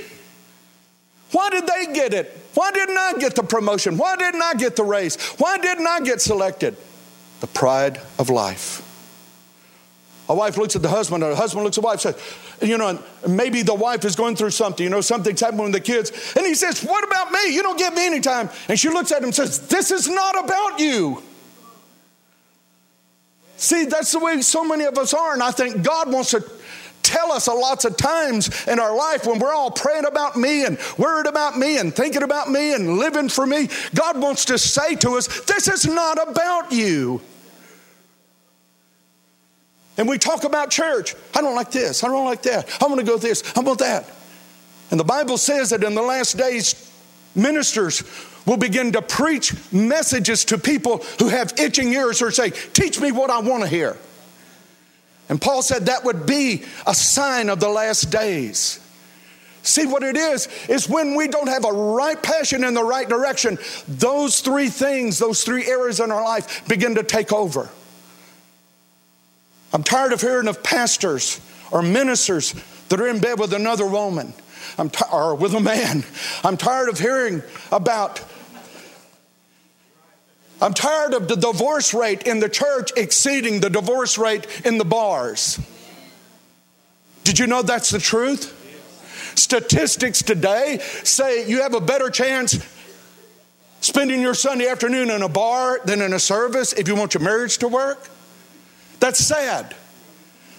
[1.33, 2.31] Why did they get it?
[2.55, 3.97] Why didn't I get the promotion?
[3.99, 5.16] Why didn't I get the raise?
[5.38, 6.77] Why didn't I get selected?
[7.40, 8.83] The pride of life.
[10.29, 12.16] A wife looks at the husband, or a husband looks at the wife, says,
[12.62, 15.81] you know, maybe the wife is going through something, you know, something's happening with the
[15.81, 16.12] kids.
[16.37, 17.53] And he says, What about me?
[17.53, 18.49] You don't give me any time.
[18.68, 21.20] And she looks at him and says, This is not about you.
[23.57, 25.33] See, that's the way so many of us are.
[25.33, 26.44] And I think God wants to
[27.05, 30.64] tell us a lots of times in our life when we're all praying about me
[30.64, 33.69] and worried about me and thinking about me and living for me.
[33.95, 37.21] God wants to say to us, This is not about you.
[39.97, 41.14] And we talk about church.
[41.35, 42.03] I don't like this.
[42.03, 42.69] I don't like that.
[42.83, 43.45] I want to go this.
[43.57, 44.11] I want that.
[44.90, 46.90] And the Bible says that in the last days,
[47.35, 48.03] ministers
[48.47, 53.12] will begin to preach messages to people who have itching ears or say, Teach me
[53.12, 53.97] what I want to hear.
[55.29, 58.81] And Paul said that would be a sign of the last days.
[59.63, 60.49] See what it is?
[60.69, 63.59] Is when we don't have a right passion in the right direction,
[63.89, 67.71] those three things, those three areas in our life begin to take over.
[69.73, 72.55] I'm tired of hearing of pastors or ministers
[72.91, 74.35] that are in bed with another woman
[74.79, 76.05] I'm t- or with a man.
[76.43, 78.19] I'm tired of hearing about
[80.64, 84.85] I'm tired of the divorce rate in the church exceeding the divorce rate in the
[84.87, 85.61] bars.
[87.22, 88.50] Did you know that's the truth?
[89.35, 92.64] Statistics today say you have a better chance
[93.83, 97.22] spending your Sunday afternoon in a bar than in a service if you want your
[97.22, 98.09] marriage to work.
[99.00, 99.77] That's sad.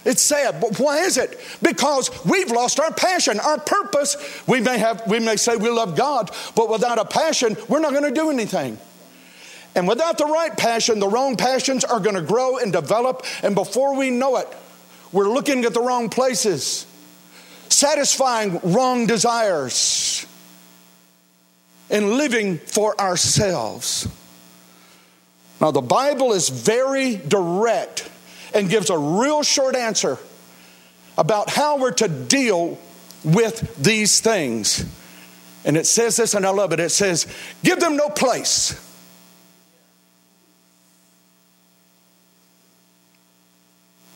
[0.06, 1.40] It's sad, but why is it?
[1.64, 4.18] Because we've lost our passion, our purpose.
[4.46, 7.90] We may have, we may say we love God, but without a passion, we're not
[7.90, 8.78] going to do anything.
[9.76, 13.26] And without the right passion, the wrong passions are going to grow and develop.
[13.44, 14.48] And before we know it,
[15.12, 16.86] we're looking at the wrong places,
[17.68, 20.26] satisfying wrong desires,
[21.90, 24.08] and living for ourselves.
[25.60, 28.10] Now, the Bible is very direct
[28.54, 30.18] and gives a real short answer
[31.18, 32.78] about how we're to deal
[33.24, 34.86] with these things.
[35.66, 36.80] And it says this, and I love it.
[36.80, 37.28] It says,
[37.64, 38.85] Give them no place.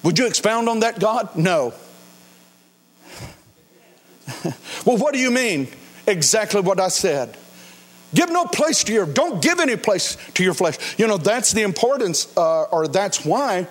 [0.04, 1.36] Would you expound on that, God?
[1.36, 1.74] No.
[4.86, 5.68] well, what do you mean?
[6.08, 7.38] Exactly what I said.
[8.14, 10.78] Give no place to your, don't give any place to your flesh.
[10.98, 13.66] You know, that's the importance, uh, or that's why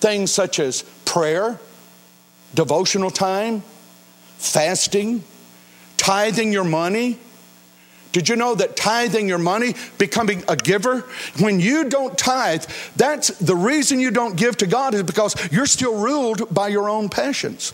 [0.00, 1.60] things such as prayer,
[2.54, 3.62] devotional time,
[4.38, 5.22] fasting,
[5.96, 7.18] tithing your money.
[8.12, 11.00] Did you know that tithing your money, becoming a giver,
[11.40, 15.66] when you don't tithe, that's the reason you don't give to God is because you're
[15.66, 17.72] still ruled by your own passions.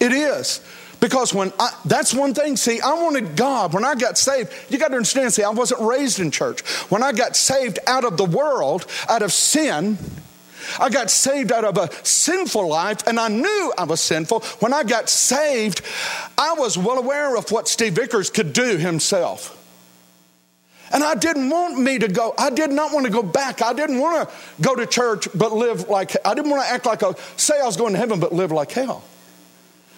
[0.00, 0.60] It is.
[0.98, 4.78] Because when I, that's one thing, see, I wanted God, when I got saved, you
[4.78, 6.60] got to understand, see, I wasn't raised in church.
[6.90, 9.98] When I got saved out of the world, out of sin,
[10.78, 14.40] I got saved out of a sinful life, and I knew I was sinful.
[14.60, 15.82] When I got saved,
[16.38, 19.58] I was well aware of what Steve Vickers could do himself.
[20.92, 23.62] And I didn't want me to go, I did not want to go back.
[23.62, 26.84] I didn't want to go to church but live like, I didn't want to act
[26.84, 29.02] like a, say I was going to heaven but live like hell.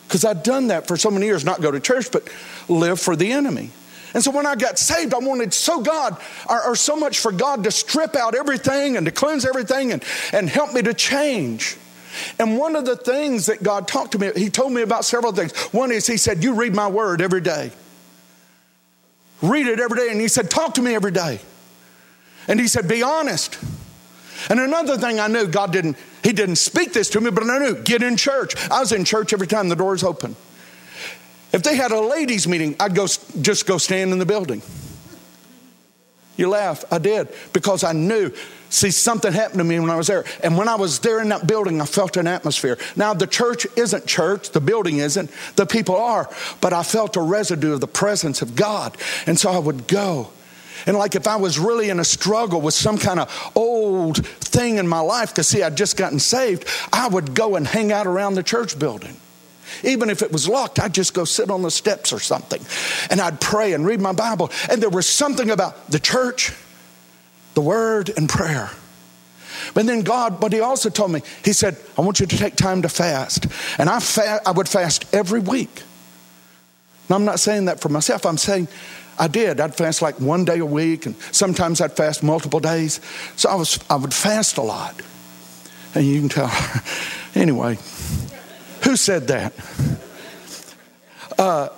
[0.07, 2.29] Because I'd done that for so many years, not go to church, but
[2.69, 3.71] live for the enemy.
[4.15, 6.17] And so when I got saved, I wanted so God,
[6.49, 10.05] or, or, so much for God to strip out everything and to cleanse everything and,
[10.33, 11.77] and help me to change.
[12.39, 15.33] And one of the things that God talked to me, He told me about several
[15.33, 15.53] things.
[15.73, 17.73] One is He said, You read my word every day.
[19.43, 20.11] Read it every day.
[20.11, 21.41] And He said, Talk to me every day.
[22.47, 23.59] And He said, Be honest.
[24.49, 27.59] And another thing I knew, God didn't, He didn't speak this to me, but I
[27.59, 28.55] knew, get in church.
[28.71, 30.37] I was in church every time the doors open.
[31.55, 34.61] If they had a ladies' meeting, I'd go just go stand in the building.
[36.37, 36.85] You laugh.
[36.91, 38.33] I did because I knew.
[38.71, 40.25] See, something happened to me when I was there.
[40.43, 42.77] And when I was there in that building, I felt an atmosphere.
[42.97, 46.29] Now, the church isn't church, the building isn't, the people are,
[46.61, 48.97] but I felt a residue of the presence of God.
[49.29, 50.33] And so I would go.
[50.87, 54.79] And like if I was really in a struggle with some kind of old thing
[54.79, 58.09] in my life, because see, I'd just gotten saved, I would go and hang out
[58.09, 59.17] around the church building.
[59.83, 62.65] Even if it was locked, I'd just go sit on the steps or something.
[63.11, 64.51] And I'd pray and read my Bible.
[64.71, 66.53] And there was something about the church,
[67.55, 68.71] the word, and prayer.
[69.73, 72.57] But then God, but He also told me, He said, I want you to take
[72.57, 73.47] time to fast.
[73.79, 75.83] And I, fa- I would fast every week.
[77.09, 78.25] Now, I'm not saying that for myself.
[78.25, 78.69] I'm saying
[79.19, 79.61] I did.
[79.61, 83.01] I'd fast like one day a week, and sometimes I'd fast multiple days.
[83.37, 85.01] So I was I would fast a lot.
[85.95, 86.51] And you can tell.
[87.35, 87.79] anyway,
[88.85, 89.53] who said that?
[91.39, 91.69] Uh,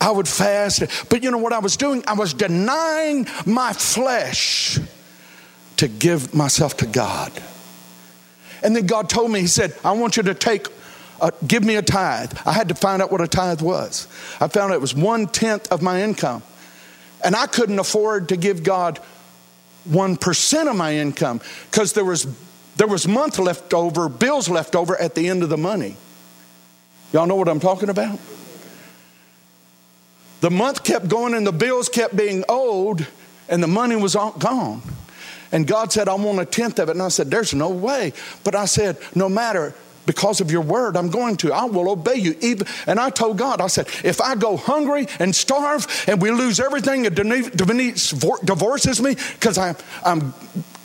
[0.00, 2.04] I would fast, but you know what I was doing?
[2.06, 4.78] I was denying my flesh
[5.78, 7.32] to give myself to God.
[8.62, 10.68] And then God told me, He said, I want you to take
[11.20, 12.32] uh, give me a tithe.
[12.44, 14.06] I had to find out what a tithe was.
[14.40, 16.42] I found out it was one tenth of my income.
[17.24, 19.00] And I couldn't afford to give God
[19.88, 22.26] 1% of my income because there was,
[22.76, 25.96] there was month left over, bills left over at the end of the money.
[27.12, 28.18] Y'all know what I'm talking about?
[30.40, 33.06] The month kept going and the bills kept being owed
[33.48, 34.82] and the money was all gone.
[35.52, 36.92] And God said, I want a tenth of it.
[36.92, 38.12] And I said, There's no way.
[38.44, 39.74] But I said, No matter,
[40.06, 41.52] because of your word, I'm going to.
[41.52, 42.36] I will obey you.
[42.40, 46.30] Even, and I told God, I said, if I go hungry and starve and we
[46.30, 48.10] lose everything and Denise
[48.44, 50.32] divorces me because I'm, I'm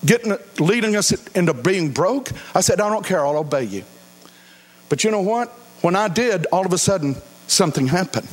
[0.04, 3.24] getting, leading us into being broke, I said, I don't care.
[3.24, 3.84] I'll obey you.
[4.90, 5.56] But you know what?
[5.82, 7.16] When I did, all of a sudden,
[7.48, 8.28] something happened.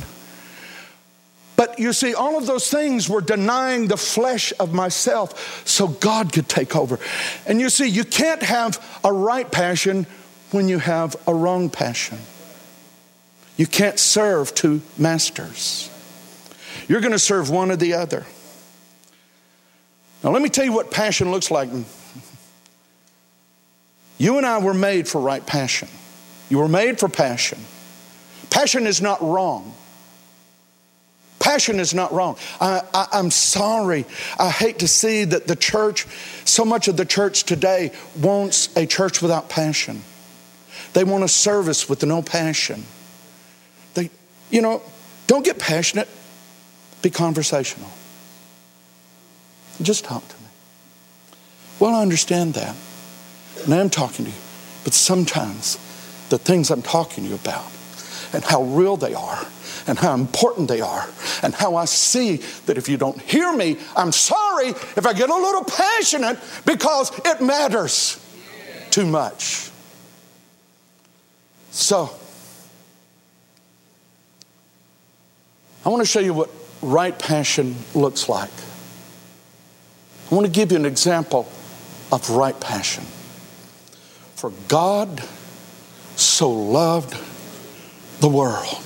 [1.57, 6.33] But you see, all of those things were denying the flesh of myself so God
[6.33, 7.01] could take over.
[7.47, 10.07] And you see, you can't have a right passion
[10.53, 12.19] when you have a wrong passion.
[13.57, 15.91] You can't serve two masters.
[16.87, 18.25] You're going to serve one or the other.
[20.23, 21.71] Now, let me tell you what passion looks like.
[24.17, 25.89] You and I were made for right passion.
[26.49, 27.59] You were made for passion.
[28.51, 29.75] Passion is not wrong.
[31.39, 32.37] Passion is not wrong.
[32.61, 32.83] I,
[33.13, 34.05] am sorry.
[34.39, 36.07] I hate to see that the church,
[36.45, 40.03] so much of the church today, wants a church without passion.
[40.95, 42.85] They want a service with no passion.
[43.95, 44.11] They,
[44.51, 44.83] you know,
[45.27, 46.09] don't get passionate,
[47.03, 47.91] be conversational.
[49.81, 50.49] Just talk to me.
[51.79, 52.75] Well, I understand that.
[53.65, 54.37] And I'm talking to you.
[54.85, 55.79] But sometimes
[56.29, 57.71] the things I'm talking to you about
[58.33, 59.47] and how real they are
[59.87, 61.09] and how important they are
[61.43, 65.31] and how I see that if you don't hear me, I'm sorry if I get
[65.31, 68.25] a little passionate because it matters
[68.91, 69.71] too much.
[71.71, 72.11] So,
[75.85, 76.51] I want to show you what
[76.83, 78.51] right passion looks like.
[80.31, 81.49] I want to give you an example
[82.13, 83.05] of right passion.
[84.35, 85.23] For God
[86.19, 87.17] so loved
[88.21, 88.83] the world.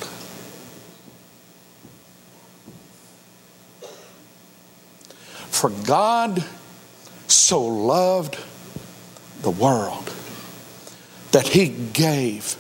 [5.51, 6.45] For God
[7.29, 8.39] so loved
[9.41, 10.13] the world
[11.31, 12.57] that he gave,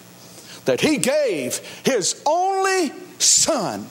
[0.65, 3.87] that he gave his only son,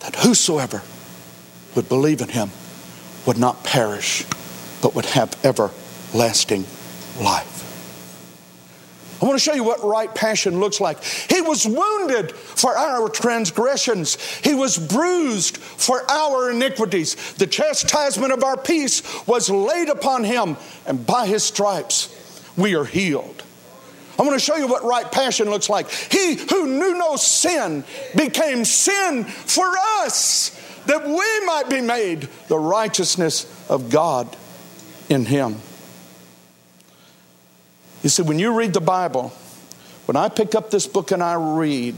[0.00, 0.82] that whosoever
[1.74, 2.50] would believe in him
[3.26, 4.24] would not perish,
[4.80, 6.64] but would have everlasting
[7.20, 7.57] life.
[9.20, 11.02] I want to show you what right passion looks like.
[11.02, 17.34] He was wounded for our transgressions, He was bruised for our iniquities.
[17.34, 20.56] The chastisement of our peace was laid upon Him,
[20.86, 22.14] and by His stripes
[22.56, 23.42] we are healed.
[24.18, 25.90] I want to show you what right passion looks like.
[25.90, 27.84] He who knew no sin
[28.16, 30.50] became sin for us
[30.86, 34.36] that we might be made the righteousness of God
[35.08, 35.60] in Him.
[38.02, 39.32] You see, when you read the Bible,
[40.06, 41.96] when I pick up this book and I read,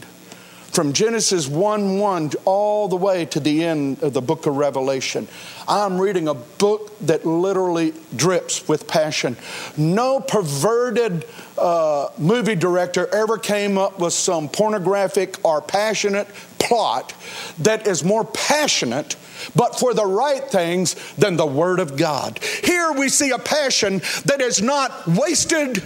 [0.73, 5.27] from Genesis 1 1 all the way to the end of the book of Revelation.
[5.67, 9.37] I'm reading a book that literally drips with passion.
[9.77, 11.27] No perverted
[11.59, 17.15] uh, movie director ever came up with some pornographic or passionate plot
[17.59, 19.17] that is more passionate
[19.57, 22.39] but for the right things than the Word of God.
[22.63, 25.83] Here we see a passion that is not wasted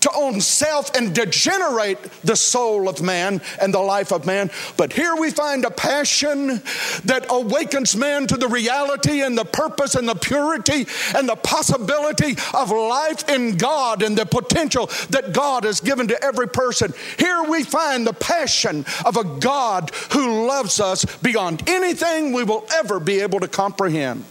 [0.00, 4.50] to own self and degenerate the soul of man and the life of man.
[4.76, 6.62] But here we find a passion
[7.04, 10.86] that awakens man to the reality and the purpose and the purity
[11.16, 16.24] and the possibility of life in God and the potential that God has given to
[16.24, 16.92] every person.
[17.18, 22.66] Here we find the passion of a God who loves us beyond anything we will
[22.74, 24.24] ever be able to comprehend.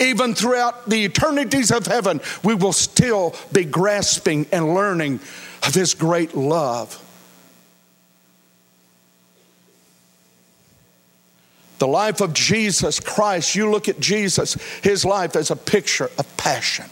[0.00, 5.20] Even throughout the eternities of heaven, we will still be grasping and learning
[5.62, 7.04] of His great love.
[11.78, 16.36] The life of Jesus Christ, you look at Jesus, his life as a picture of
[16.36, 16.86] passion.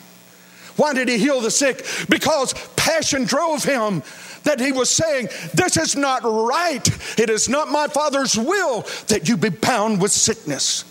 [0.77, 1.85] Why did he heal the sick?
[2.09, 4.03] Because passion drove him
[4.45, 6.87] that he was saying, This is not right.
[7.19, 10.85] It is not my Father's will that you be bound with sickness.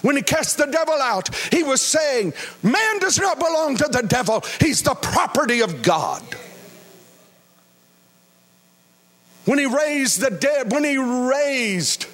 [0.00, 2.32] When he cast the devil out, he was saying,
[2.62, 6.22] Man does not belong to the devil, he's the property of God.
[9.44, 12.06] When he raised the dead, when he raised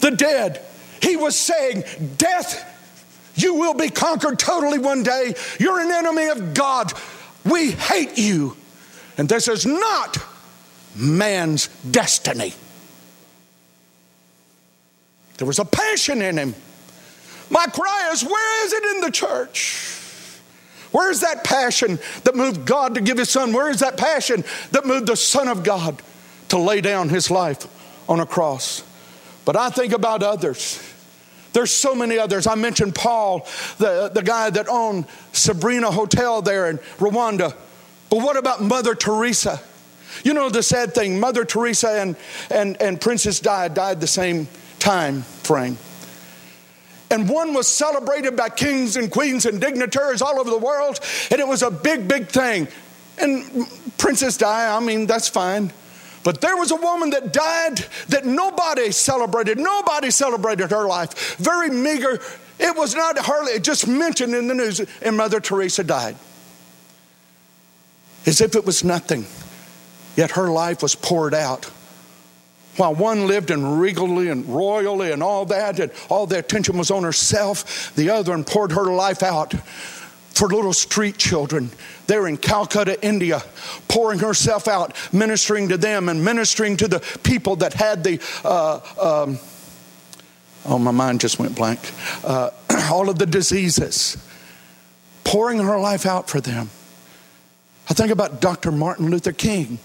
[0.00, 0.60] the dead,
[1.00, 1.84] he was saying,
[2.16, 2.64] Death,
[3.36, 5.34] you will be conquered totally one day.
[5.60, 6.92] You're an enemy of God.
[7.44, 8.56] We hate you.
[9.16, 10.18] And this is not
[10.96, 12.54] man's destiny.
[15.38, 16.54] There was a passion in him.
[17.50, 19.94] My cry is, where is it in the church?
[20.90, 23.52] Where is that passion that moved God to give his son?
[23.52, 26.02] Where is that passion that moved the Son of God
[26.48, 27.66] to lay down his life
[28.08, 28.82] on a cross?
[29.44, 30.82] But I think about others.
[31.52, 32.46] There's so many others.
[32.46, 33.46] I mentioned Paul,
[33.78, 37.54] the, the guy that owned Sabrina Hotel there in Rwanda.
[38.10, 39.60] But what about Mother Teresa?
[40.24, 42.16] You know the sad thing, Mother Teresa and,
[42.50, 44.48] and, and Princess Di died the same
[44.88, 45.76] time frame.
[47.10, 50.98] And one was celebrated by kings and queens and dignitaries all over the world,
[51.30, 52.68] and it was a big, big thing.
[53.18, 53.68] And
[53.98, 55.74] Princess Di, I mean, that's fine.
[56.24, 59.58] But there was a woman that died that nobody celebrated.
[59.58, 61.36] Nobody celebrated her life.
[61.36, 62.18] Very meager.
[62.58, 66.16] It was not hardly just mentioned in the news, and Mother Teresa died.
[68.24, 69.26] As if it was nothing.
[70.16, 71.70] Yet her life was poured out
[72.78, 76.90] while one lived in regally and royally and all that, and all the attention was
[76.90, 79.52] on herself, the other one poured her life out
[80.38, 81.70] for little street children
[82.06, 83.42] there in Calcutta, India,
[83.88, 88.80] pouring herself out, ministering to them and ministering to the people that had the, uh,
[89.00, 89.38] um,
[90.64, 91.80] oh, my mind just went blank,
[92.24, 92.50] uh,
[92.90, 94.16] all of the diseases,
[95.24, 96.70] pouring her life out for them.
[97.90, 98.70] I think about Dr.
[98.70, 99.78] Martin Luther King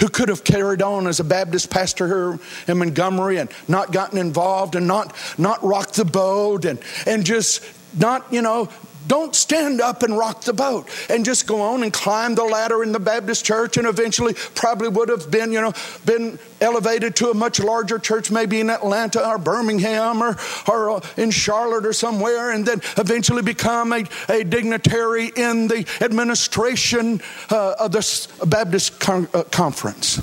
[0.00, 2.38] who could have carried on as a Baptist pastor here
[2.68, 7.62] in Montgomery and not gotten involved and not, not rocked the boat and, and just
[7.98, 8.68] not, you know,
[9.06, 12.82] don't stand up and rock the boat and just go on and climb the ladder
[12.82, 15.72] in the Baptist church and eventually probably would have been, you know,
[16.04, 20.36] been elevated to a much larger church, maybe in Atlanta or Birmingham or,
[20.68, 25.86] or uh, in Charlotte or somewhere, and then eventually become a, a dignitary in the
[26.00, 30.20] administration uh, of this Baptist con- uh, conference.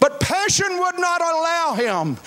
[0.00, 2.18] But passion would not allow him.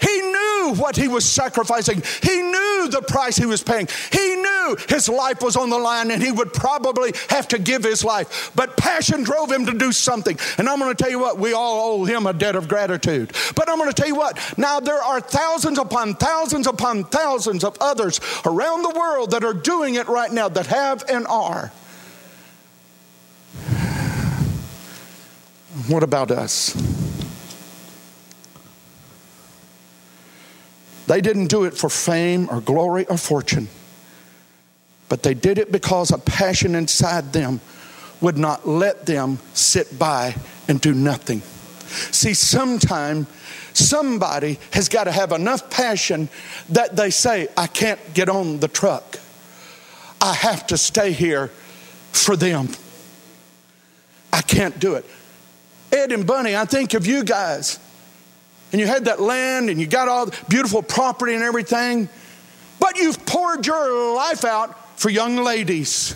[0.00, 2.02] He knew what he was sacrificing.
[2.22, 3.88] He knew the price he was paying.
[4.12, 7.82] He knew his life was on the line and he would probably have to give
[7.82, 8.52] his life.
[8.54, 10.38] But passion drove him to do something.
[10.58, 13.32] And I'm going to tell you what, we all owe him a debt of gratitude.
[13.54, 17.64] But I'm going to tell you what, now there are thousands upon thousands upon thousands
[17.64, 21.72] of others around the world that are doing it right now, that have and are.
[25.86, 26.97] What about us?
[31.08, 33.68] They didn't do it for fame or glory or fortune,
[35.08, 37.62] but they did it because a passion inside them
[38.20, 40.34] would not let them sit by
[40.68, 41.40] and do nothing.
[42.12, 43.26] See, sometime
[43.72, 46.28] somebody has got to have enough passion
[46.68, 49.18] that they say, I can't get on the truck.
[50.20, 51.46] I have to stay here
[52.12, 52.68] for them.
[54.30, 55.06] I can't do it.
[55.90, 57.78] Ed and Bunny, I think of you guys
[58.72, 62.08] and you had that land and you got all the beautiful property and everything,
[62.78, 66.14] but you've poured your life out for young ladies.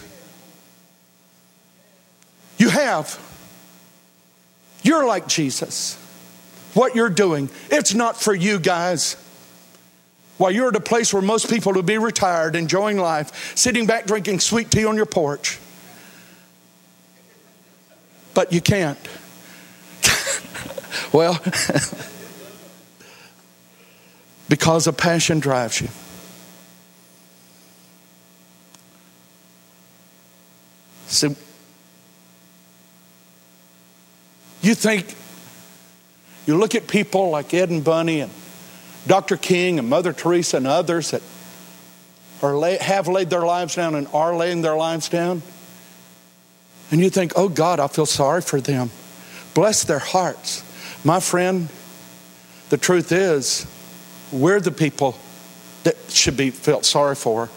[2.58, 3.18] You have.
[4.82, 5.98] You're like Jesus.
[6.74, 9.16] What you're doing, it's not for you guys.
[10.38, 14.06] While you're at a place where most people would be retired, enjoying life, sitting back
[14.06, 15.58] drinking sweet tea on your porch.
[18.34, 18.98] But you can't.
[21.12, 21.40] well,
[24.52, 25.88] because a passion drives you.
[31.06, 31.34] See,
[34.60, 35.16] you think,
[36.44, 38.30] you look at people like Ed and Bunny and
[39.06, 39.38] Dr.
[39.38, 41.22] King and Mother Teresa and others that
[42.42, 45.40] are lay, have laid their lives down and are laying their lives down,
[46.90, 48.90] and you think, oh God, I feel sorry for them.
[49.54, 50.62] Bless their hearts.
[51.06, 51.70] My friend,
[52.68, 53.66] the truth is,
[54.32, 55.16] we're the people
[55.84, 57.48] that should be felt sorry for.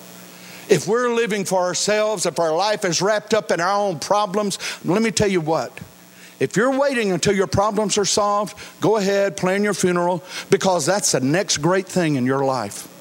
[0.68, 4.58] If we're living for ourselves, if our life is wrapped up in our own problems,
[4.84, 5.72] let me tell you what.
[6.40, 11.14] If you're waiting until your problems are solved, go ahead, plan your funeral, because that's
[11.14, 12.92] the next great thing in your life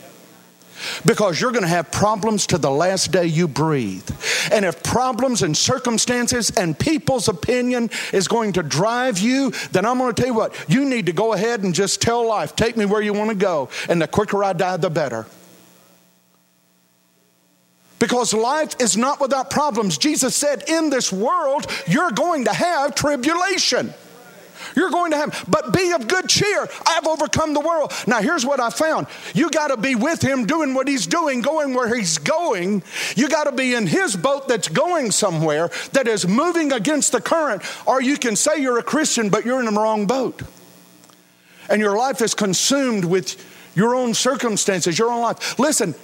[1.04, 4.08] because you're going to have problems to the last day you breathe.
[4.52, 9.98] And if problems and circumstances and people's opinion is going to drive you, then I'm
[9.98, 12.76] going to tell you what, you need to go ahead and just tell life, take
[12.76, 13.68] me where you want to go.
[13.88, 15.26] And the quicker I die, the better.
[17.98, 19.96] Because life is not without problems.
[19.96, 23.94] Jesus said, In this world, you're going to have tribulation.
[24.76, 26.68] You're going to have, but be of good cheer.
[26.86, 27.92] I've overcome the world.
[28.06, 31.40] Now, here's what I found you got to be with him doing what he's doing,
[31.40, 32.82] going where he's going.
[33.16, 37.20] You got to be in his boat that's going somewhere that is moving against the
[37.20, 40.42] current, or you can say you're a Christian, but you're in the wrong boat.
[41.68, 43.42] And your life is consumed with
[43.74, 45.58] your own circumstances, your own life.
[45.58, 45.94] Listen,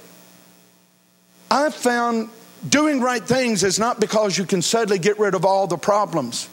[1.49, 2.29] I've found
[2.67, 6.49] doing right things is not because you can suddenly get rid of all the problems.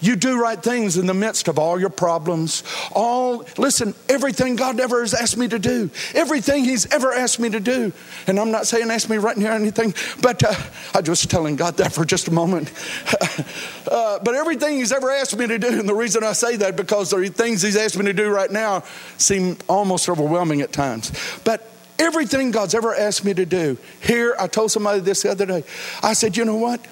[0.00, 2.62] You do right things in the midst of all your problems.
[2.92, 7.50] All, listen, everything God ever has asked me to do, everything He's ever asked me
[7.50, 7.92] to do.
[8.26, 10.54] And I'm not saying ask me right here anything, but uh,
[10.94, 12.72] I'm just telling God that for just a moment.
[13.90, 16.76] uh, but everything He's ever asked me to do, and the reason I say that
[16.76, 18.84] because the things He's asked me to do right now
[19.18, 21.12] seem almost overwhelming at times.
[21.44, 21.68] But
[21.98, 25.64] everything God's ever asked me to do, here, I told somebody this the other day.
[26.02, 26.84] I said, you know what?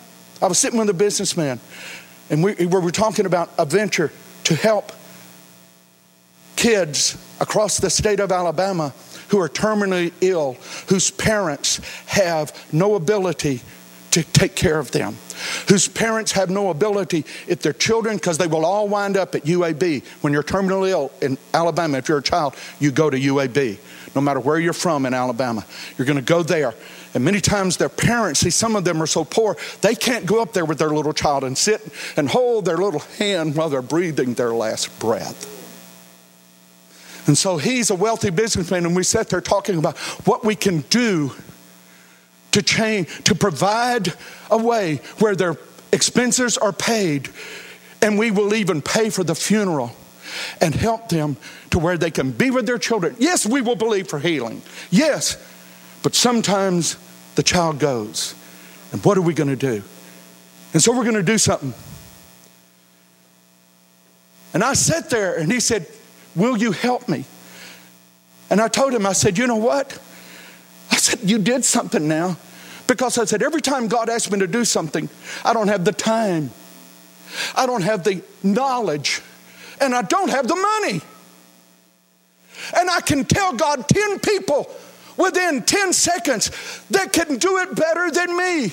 [0.43, 1.61] I was sitting with a businessman
[2.31, 4.11] and we, we were talking about a venture
[4.45, 4.93] to help
[6.57, 8.93] kids across the state of Alabama
[9.29, 10.57] who are terminally ill,
[10.89, 13.61] whose parents have no ability
[14.13, 15.17] to take care of them,
[15.69, 19.43] whose parents have no ability if their children, because they will all wind up at
[19.43, 20.05] UAB.
[20.23, 23.79] When you're terminally ill in Alabama, if you're a child, you go to UAB.
[24.15, 25.67] no matter where you're from in Alabama.
[25.99, 26.75] You're going to go there.
[27.15, 30.43] And many times their parents, see, some of them are so poor, they can't go
[30.43, 31.81] up there with their little child and sit
[32.17, 35.51] and hold their little hand while they're breathing their last breath.
[37.27, 39.97] And so he's a wealthy businessman, and we sat there talking about
[40.27, 41.33] what we can do
[42.53, 44.13] to change, to provide
[44.51, 45.57] a way where their
[45.93, 47.31] expenses are paid,
[48.03, 49.93] and we will even pay for the funeral
[50.61, 51.37] and help them
[51.71, 53.15] to where they can be with their children.
[53.19, 54.61] Yes, we will believe for healing.
[54.91, 55.37] Yes,
[56.05, 56.99] but sometimes
[57.35, 58.35] the child goes.
[58.93, 59.83] And what are we going to do?
[60.75, 61.73] And so we're going to do something.
[64.53, 65.87] And I sat there and he said,
[66.37, 67.25] Will you help me?
[68.51, 69.99] And I told him, I said, You know what?
[70.91, 72.37] I said, You did something now.
[72.87, 75.09] Because I said, Every time God asks me to do something,
[75.43, 76.51] I don't have the time,
[77.57, 79.23] I don't have the knowledge,
[79.81, 81.01] and I don't have the money.
[82.77, 84.71] And I can tell God 10 people
[85.17, 86.51] within 10 seconds
[86.91, 88.73] that can do it better than me.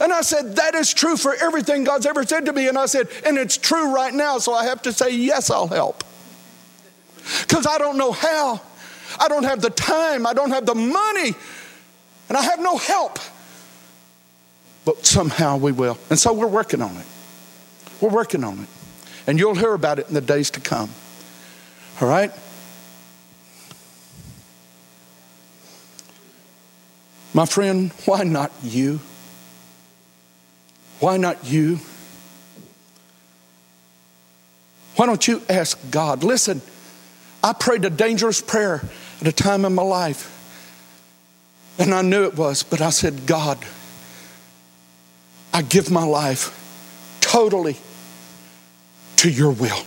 [0.00, 2.68] And I said, That is true for everything God's ever said to me.
[2.68, 5.68] And I said, And it's true right now, so I have to say, Yes, I'll
[5.68, 6.02] help.
[7.42, 8.60] Because I don't know how.
[9.18, 10.26] I don't have the time.
[10.26, 11.34] I don't have the money.
[12.28, 13.18] And I have no help.
[14.84, 15.98] But somehow we will.
[16.10, 17.06] And so we're working on it.
[18.00, 18.68] We're working on it.
[19.26, 20.90] And you'll hear about it in the days to come.
[22.00, 22.32] All right?
[27.34, 29.00] My friend, why not you?
[31.00, 31.80] Why not you?
[34.94, 36.22] Why don't you ask God?
[36.22, 36.62] Listen,
[37.42, 38.82] I prayed a dangerous prayer
[39.20, 40.30] at a time in my life.
[41.76, 43.58] And I knew it was, but I said, God,
[45.52, 46.60] I give my life
[47.20, 47.76] totally
[49.16, 49.82] to your will.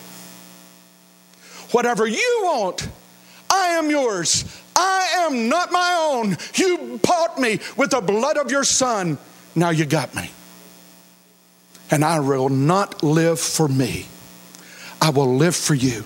[1.71, 2.87] Whatever you want,
[3.49, 4.43] I am yours.
[4.77, 6.37] I am not my own.
[6.53, 9.17] You bought me with the blood of your son.
[9.55, 10.29] Now you got me.
[11.89, 14.05] And I will not live for me.
[15.01, 16.03] I will live for you.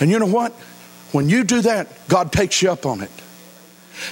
[0.00, 0.52] And you know what?
[1.12, 3.10] When you do that, God takes you up on it.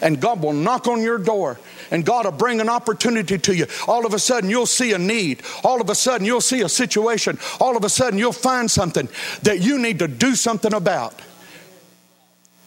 [0.01, 1.59] And God will knock on your door
[1.91, 3.67] and God will bring an opportunity to you.
[3.89, 5.43] All of a sudden, you'll see a need.
[5.65, 7.39] All of a sudden, you'll see a situation.
[7.61, 9.09] All of a sudden, you'll find something
[9.43, 11.21] that you need to do something about.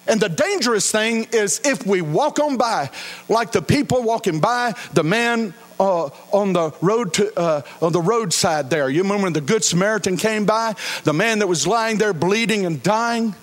[0.07, 2.91] And the dangerous thing is if we walk on by,
[3.27, 8.01] like the people walking by, the man uh, on the road to uh, on the
[8.01, 8.89] roadside there.
[8.89, 12.65] You remember when the Good Samaritan came by, the man that was lying there bleeding
[12.65, 13.35] and dying,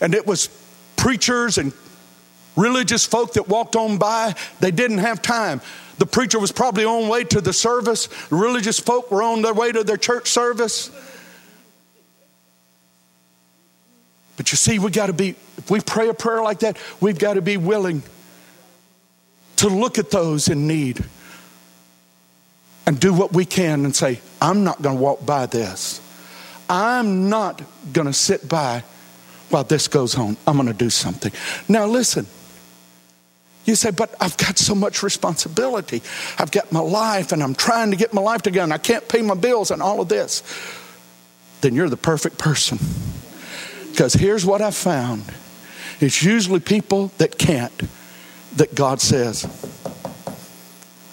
[0.00, 0.48] and it was
[0.96, 1.72] preachers and
[2.56, 4.34] religious folk that walked on by.
[4.60, 5.60] They didn't have time.
[5.98, 8.08] The preacher was probably on way to the service.
[8.30, 10.90] Religious folk were on their way to their church service.
[14.36, 17.18] But you see, we got to be, if we pray a prayer like that, we've
[17.18, 18.02] got to be willing
[19.56, 21.04] to look at those in need
[22.86, 26.00] and do what we can and say, I'm not going to walk by this.
[26.68, 27.62] I'm not
[27.92, 28.82] going to sit by
[29.50, 30.36] while this goes on.
[30.46, 31.32] I'm going to do something.
[31.68, 32.26] Now, listen.
[33.64, 36.02] You say, but I've got so much responsibility.
[36.38, 39.08] I've got my life and I'm trying to get my life together and I can't
[39.08, 40.42] pay my bills and all of this.
[41.62, 42.78] Then you're the perfect person.
[43.94, 45.22] Because here's what I found
[46.00, 47.72] it's usually people that can't
[48.56, 49.46] that God says,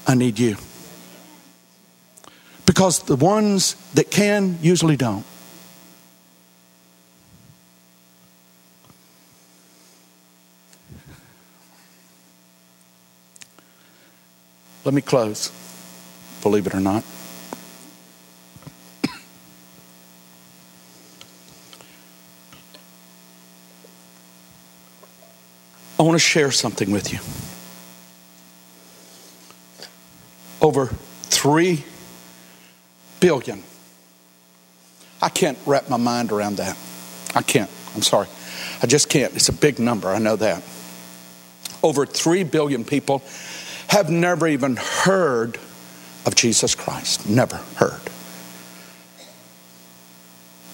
[0.08, 0.58] I need you.
[2.66, 5.24] Because the ones that can usually don't.
[14.84, 15.52] Let me close,
[16.42, 17.04] believe it or not.
[26.02, 27.20] I want to share something with you.
[30.60, 31.84] Over 3
[33.20, 33.62] billion.
[35.22, 36.76] I can't wrap my mind around that.
[37.36, 37.70] I can't.
[37.93, 38.28] I'm sorry.
[38.82, 39.36] I just can't.
[39.36, 40.08] It's a big number.
[40.10, 40.64] I know that.
[41.84, 43.22] Over 3 billion people
[43.88, 45.60] have never even heard
[46.26, 47.30] of Jesus Christ.
[47.30, 48.02] Never heard.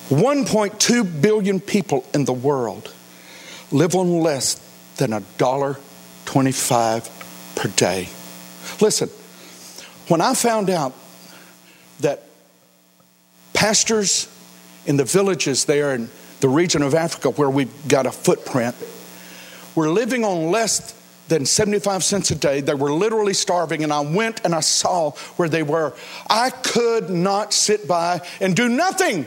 [0.07, 2.93] 1.2 billion people in the world
[3.73, 4.61] live on less
[4.97, 5.77] than a dollar
[6.25, 8.09] 25 per day.
[8.81, 9.09] Listen,
[10.07, 10.93] when I found out
[12.01, 12.23] that
[13.53, 14.27] pastors
[14.85, 18.75] in the villages there in the region of Africa where we've got a footprint
[19.75, 20.93] were living on less
[21.27, 22.61] than 75 cents a day.
[22.61, 25.93] They were literally starving, and I went and I saw where they were.
[26.29, 29.25] I could not sit by and do nothing.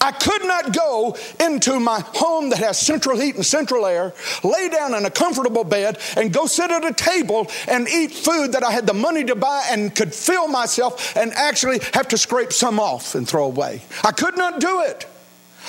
[0.00, 4.68] I could not go into my home that has central heat and central air, lay
[4.68, 8.64] down in a comfortable bed, and go sit at a table and eat food that
[8.64, 12.52] I had the money to buy and could fill myself and actually have to scrape
[12.52, 13.82] some off and throw away.
[14.04, 15.06] I could not do it.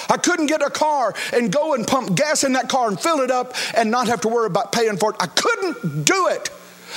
[0.10, 3.20] I couldn't get a car and go and pump gas in that car and fill
[3.20, 5.18] it up and not have to worry about paying for it.
[5.20, 6.50] I couldn't do it.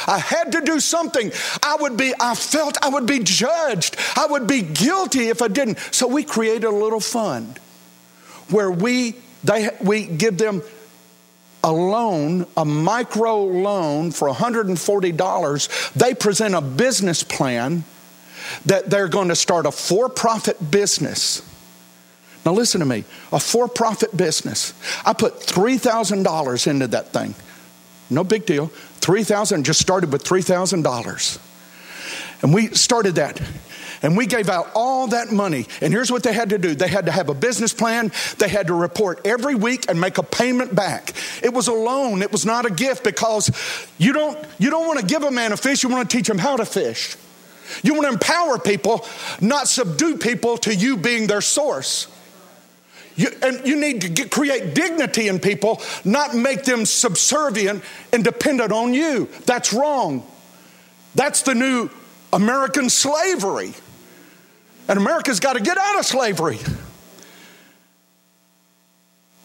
[0.06, 1.32] I had to do something.
[1.62, 3.96] I would be, I felt I would be judged.
[4.16, 5.78] I would be guilty if I didn't.
[5.90, 7.58] So we created a little fund
[8.50, 10.62] where we, they, we give them
[11.64, 15.92] a loan, a micro loan for $140.
[15.94, 17.84] They present a business plan
[18.66, 21.42] that they're going to start a for profit business.
[22.44, 24.74] Now, listen to me a for profit business.
[25.04, 27.34] I put $3,000 into that thing.
[28.10, 28.70] No big deal.
[29.02, 31.38] 3000 just started with $3,000.
[32.42, 33.40] And we started that.
[34.02, 35.66] And we gave out all that money.
[35.80, 38.48] And here's what they had to do they had to have a business plan, they
[38.48, 41.12] had to report every week and make a payment back.
[41.42, 43.50] It was a loan, it was not a gift because
[43.98, 46.28] you don't, you don't want to give a man a fish, you want to teach
[46.28, 47.16] him how to fish.
[47.82, 49.06] You want to empower people,
[49.40, 52.08] not subdue people to you being their source.
[53.16, 57.82] You, and you need to get, create dignity in people, not make them subservient
[58.12, 59.28] and dependent on you.
[59.44, 60.26] That's wrong.
[61.14, 61.90] That's the new
[62.32, 63.74] American slavery.
[64.88, 66.58] And America's got to get out of slavery.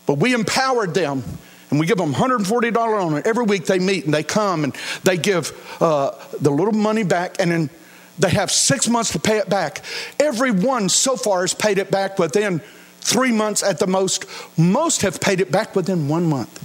[0.05, 1.23] But we empowered them
[1.69, 3.27] and we give them $140 on it.
[3.27, 5.51] Every week they meet and they come and they give
[5.81, 7.69] uh, the little money back and then
[8.17, 9.83] they have six months to pay it back.
[10.19, 12.61] Every one so far has paid it back within
[13.07, 14.25] three months at the most.
[14.57, 16.63] Most have paid it back within one month.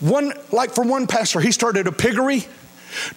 [0.00, 2.46] One, like for one pastor, he started a piggery.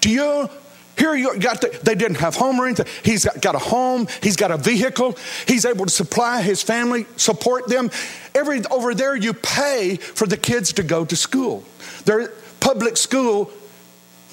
[0.02, 0.50] Do you
[0.98, 2.86] here you got the, they didn't have home or anything.
[3.04, 4.08] He's got, got, a home.
[4.22, 5.18] He's got a vehicle.
[5.48, 7.90] He's able to supply his family, support them.
[8.36, 11.64] Every over there, you pay for the kids to go to school.
[12.06, 12.28] Their
[12.60, 13.52] public school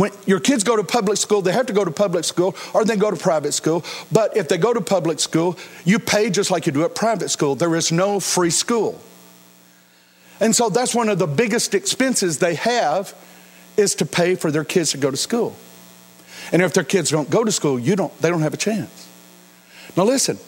[0.01, 2.87] when your kids go to public school, they have to go to public school or
[2.87, 3.85] they go to private school.
[4.11, 7.29] But if they go to public school, you pay just like you do at private
[7.29, 7.55] school.
[7.55, 8.99] There is no free school.
[10.41, 13.15] And so that's one of the biggest expenses they have
[13.77, 15.55] is to pay for their kids to go to school.
[16.51, 19.07] And if their kids don't go to school, you don't, they don't have a chance.
[19.99, 20.39] Now listen,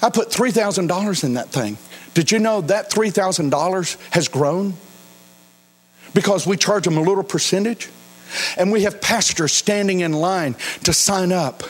[0.00, 1.76] I put $3,000 in that thing.
[2.14, 4.78] Did you know that $3,000 has grown?
[6.14, 7.90] Because we charge them a little percentage.
[8.56, 11.62] And we have pastors standing in line to sign up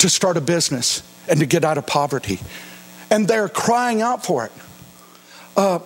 [0.00, 2.40] to start a business and to get out of poverty.
[3.10, 4.52] And they're crying out for it.
[5.56, 5.80] Uh,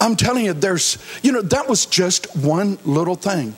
[0.00, 3.54] I'm telling you, there's, you know, that was just one little thing.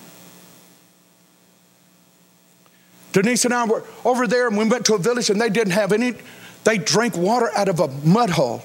[3.13, 5.75] Denise and I were over there and we went to a village and they didn't
[5.75, 6.15] have any,
[6.65, 8.63] they drank water out of a mud hole.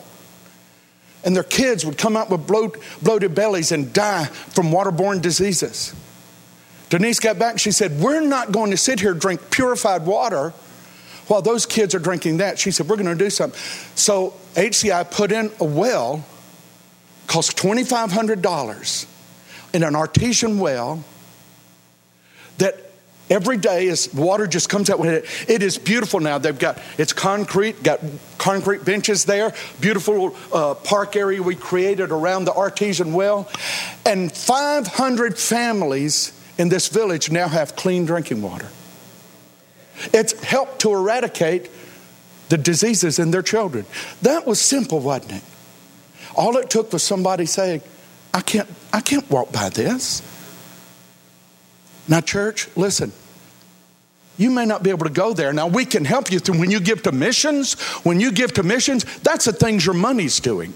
[1.25, 5.93] And their kids would come out with bloated bellies and die from waterborne diseases.
[6.89, 10.51] Denise got back, she said, We're not going to sit here drink purified water
[11.27, 12.57] while those kids are drinking that.
[12.57, 13.59] She said, We're going to do something.
[13.95, 16.25] So HCI put in a well,
[17.27, 19.05] cost $2,500
[19.73, 21.03] in an artesian well
[22.57, 22.87] that
[23.29, 25.49] every day as water just comes out with it.
[25.49, 26.37] It is beautiful now.
[26.37, 27.99] They've got it's concrete got
[28.37, 29.53] concrete benches there.
[29.81, 33.49] Beautiful uh, park area we created around the artesian well.
[34.05, 38.69] And 500 families in this village now have clean drinking water.
[40.13, 41.69] It's helped to eradicate
[42.49, 43.85] the diseases in their children.
[44.21, 45.43] That was simple, wasn't it?
[46.35, 47.81] All it took was somebody saying,
[48.33, 50.21] I can't, I can't walk by this.
[52.07, 53.11] Now, church, listen.
[54.37, 55.51] You may not be able to go there.
[55.51, 57.73] Now, we can help you through when you give to missions.
[58.03, 60.73] When you give to missions, that's the things your money's doing.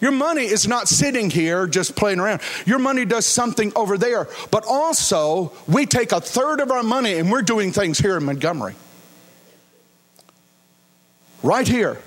[0.00, 2.40] Your money is not sitting here just playing around.
[2.66, 4.28] Your money does something over there.
[4.50, 8.24] But also, we take a third of our money and we're doing things here in
[8.24, 8.74] Montgomery.
[11.42, 11.98] Right here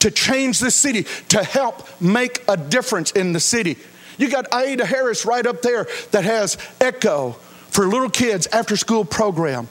[0.00, 3.76] to change the city, to help make a difference in the city.
[4.18, 7.32] You got Aida Harris right up there that has Echo
[7.70, 9.68] for little kids after school program.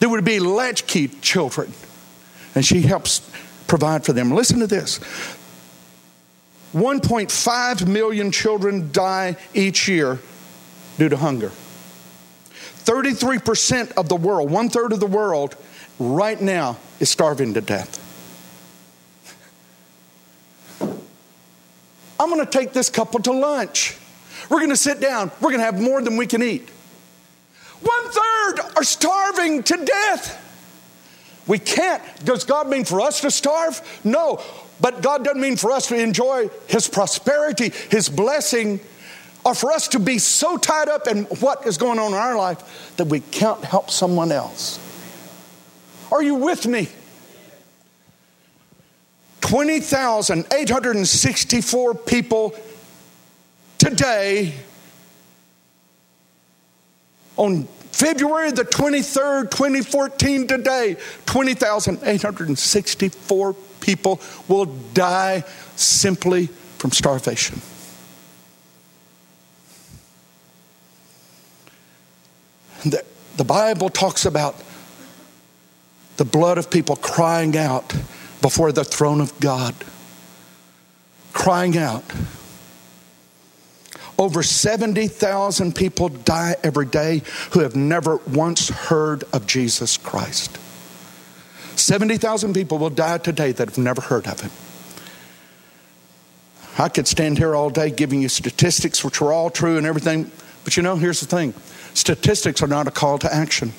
[0.00, 1.72] There would be latchkey children,
[2.56, 3.20] and she helps
[3.68, 4.32] provide for them.
[4.32, 4.98] Listen to this
[6.72, 10.18] 1.5 million children die each year
[10.98, 11.50] due to hunger.
[12.50, 15.56] 33% of the world, one third of the world,
[15.98, 17.98] right now is starving to death.
[22.18, 23.96] I'm to take this couple to lunch.
[24.48, 25.30] We're to sit down.
[25.40, 26.68] We're to have more than we can eat.
[27.80, 30.38] One third are starving to death.
[31.46, 32.02] We can't.
[32.24, 33.80] Does God mean for us to starve?
[34.04, 34.40] No.
[34.80, 38.80] But God doesn't mean for us to enjoy His prosperity, His blessing,
[39.44, 42.36] or for us to be so tied up in what is going on in our
[42.36, 44.78] life that we can't help someone else.
[46.10, 46.88] Are you with me?
[49.40, 52.54] 20,864 people
[53.78, 54.54] today
[57.36, 60.96] on February the 23rd, 2014, today,
[61.26, 64.64] 20,864 people will
[64.94, 65.44] die
[65.76, 66.46] simply
[66.78, 67.60] from starvation.
[72.84, 73.04] The,
[73.36, 74.56] the Bible talks about
[76.16, 77.94] the blood of people crying out
[78.40, 79.74] before the throne of God.
[81.32, 82.04] Crying out.
[84.18, 87.22] Over 70,000 people die every day
[87.52, 90.58] who have never once heard of Jesus Christ.
[91.82, 94.50] 70,000 people will die today that have never heard of him.
[96.78, 100.30] I could stand here all day giving you statistics, which are all true and everything,
[100.64, 101.54] but you know, here's the thing
[101.94, 103.72] statistics are not a call to action.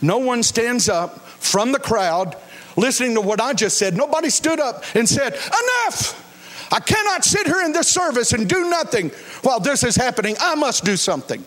[0.00, 2.36] No one stands up from the crowd
[2.76, 3.96] listening to what I just said.
[3.96, 6.24] Nobody stood up and said, Enough!
[6.70, 9.10] I cannot sit here in this service and do nothing
[9.42, 10.36] while this is happening.
[10.38, 11.44] I must do something.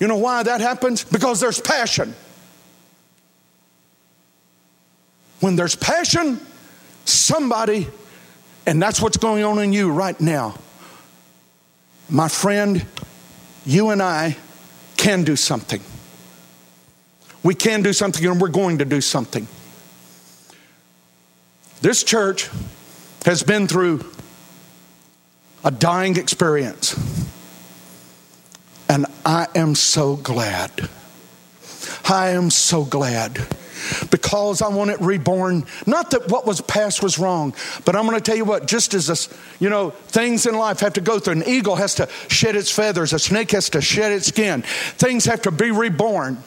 [0.00, 1.04] You know why that happens?
[1.04, 2.14] Because there's passion.
[5.40, 6.40] When there's passion,
[7.04, 7.88] somebody,
[8.66, 10.56] and that's what's going on in you right now.
[12.08, 12.86] My friend,
[13.64, 14.36] you and I
[14.96, 15.80] can do something.
[17.42, 19.48] We can do something, and we're going to do something.
[21.80, 22.50] This church
[23.24, 24.04] has been through
[25.64, 26.94] a dying experience.
[28.88, 30.88] And I am so glad.
[32.04, 33.46] I am so glad
[34.10, 35.64] because I want it reborn.
[35.86, 37.54] Not that what was past was wrong,
[37.84, 39.28] but I'm going to tell you what, just as this,
[39.58, 41.34] you know, things in life have to go through.
[41.34, 44.62] An eagle has to shed its feathers, a snake has to shed its skin.
[44.62, 46.42] Things have to be reborn.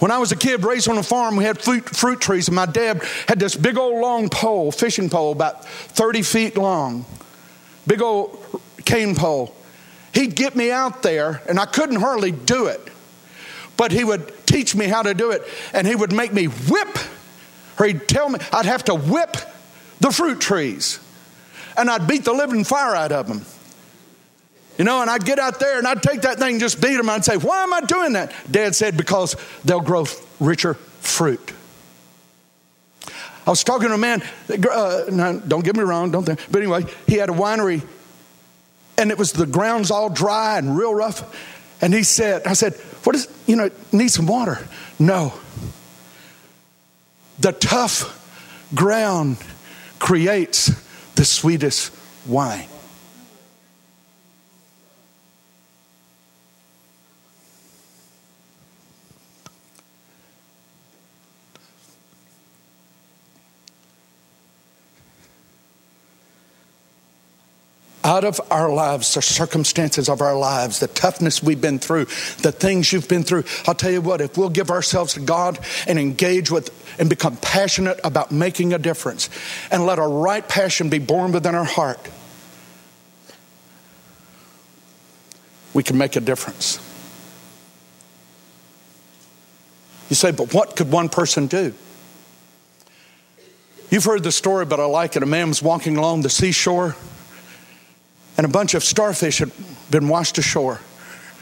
[0.00, 2.56] When I was a kid raised on a farm, we had fruit, fruit trees, and
[2.56, 7.04] my dad had this big old long pole, fishing pole, about 30 feet long,
[7.86, 9.54] big old cane pole.
[10.14, 12.80] He'd get me out there, and I couldn't hardly do it.
[13.76, 15.42] But he would teach me how to do it,
[15.72, 16.98] and he would make me whip,
[17.78, 19.36] or he'd tell me I'd have to whip
[20.00, 20.98] the fruit trees,
[21.76, 23.44] and I'd beat the living fire out of them.
[24.78, 27.10] You know, and I'd get out there and I'd take that thing, just beat them.
[27.10, 28.32] I'd say, Why am I doing that?
[28.50, 30.06] Dad said, Because they'll grow
[30.38, 31.52] richer fruit.
[33.46, 35.04] I was talking to a man, uh,
[35.46, 37.82] don't get me wrong, don't think, but anyway, he had a winery
[39.00, 41.24] and it was the ground's all dry and real rough.
[41.80, 42.74] And he said, I said,
[43.04, 44.58] What is, you know, need some water?
[44.98, 45.34] No.
[47.38, 48.16] The tough
[48.74, 49.38] ground
[49.98, 50.70] creates
[51.14, 51.92] the sweetest
[52.26, 52.68] wine.
[68.10, 72.06] Out of our lives, the circumstances of our lives, the toughness we've been through,
[72.42, 73.44] the things you've been through.
[73.68, 77.36] I'll tell you what, if we'll give ourselves to God and engage with and become
[77.36, 79.30] passionate about making a difference
[79.70, 82.00] and let a right passion be born within our heart,
[85.72, 86.80] we can make a difference.
[90.08, 91.74] You say, but what could one person do?
[93.88, 95.22] You've heard the story, but I like it.
[95.22, 96.96] A man was walking along the seashore
[98.40, 99.52] and a bunch of starfish had
[99.90, 100.80] been washed ashore,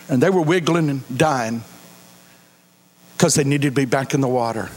[0.09, 1.63] and they were wiggling and dying
[3.13, 4.69] because they needed to be back in the water.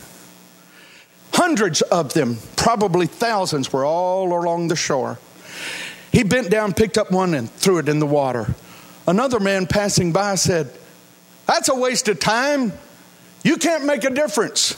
[1.34, 5.18] Hundreds of them, probably thousands, were all along the shore.
[6.12, 8.54] He bent down, picked up one, and threw it in the water.
[9.08, 10.72] Another man passing by said,
[11.48, 12.72] That's a waste of time.
[13.44, 14.76] You can't make a difference.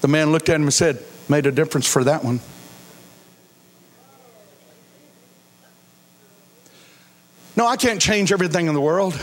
[0.00, 2.38] The man looked at him and said, Made a difference for that one.
[7.56, 9.18] No, I can't change everything in the world.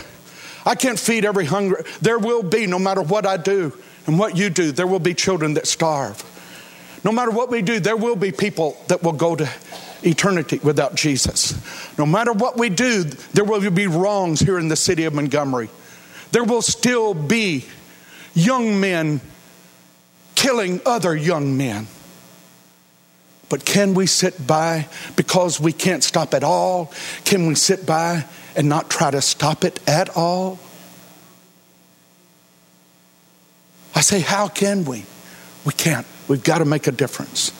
[0.66, 1.84] I can't feed every hunger.
[2.00, 3.72] There will be, no matter what I do
[4.06, 6.22] and what you do, there will be children that starve.
[7.04, 9.48] No matter what we do, there will be people that will go to
[10.02, 11.54] eternity without Jesus.
[11.98, 15.68] No matter what we do, there will be wrongs here in the city of Montgomery.
[16.32, 17.66] There will still be
[18.34, 19.20] young men
[20.34, 21.86] killing other young men.
[23.54, 26.92] But can we sit by because we can't stop at all?
[27.24, 28.24] Can we sit by
[28.56, 30.58] and not try to stop it at all?
[33.94, 35.04] I say, how can we?
[35.64, 36.04] We can't.
[36.26, 37.52] We've got to make a difference.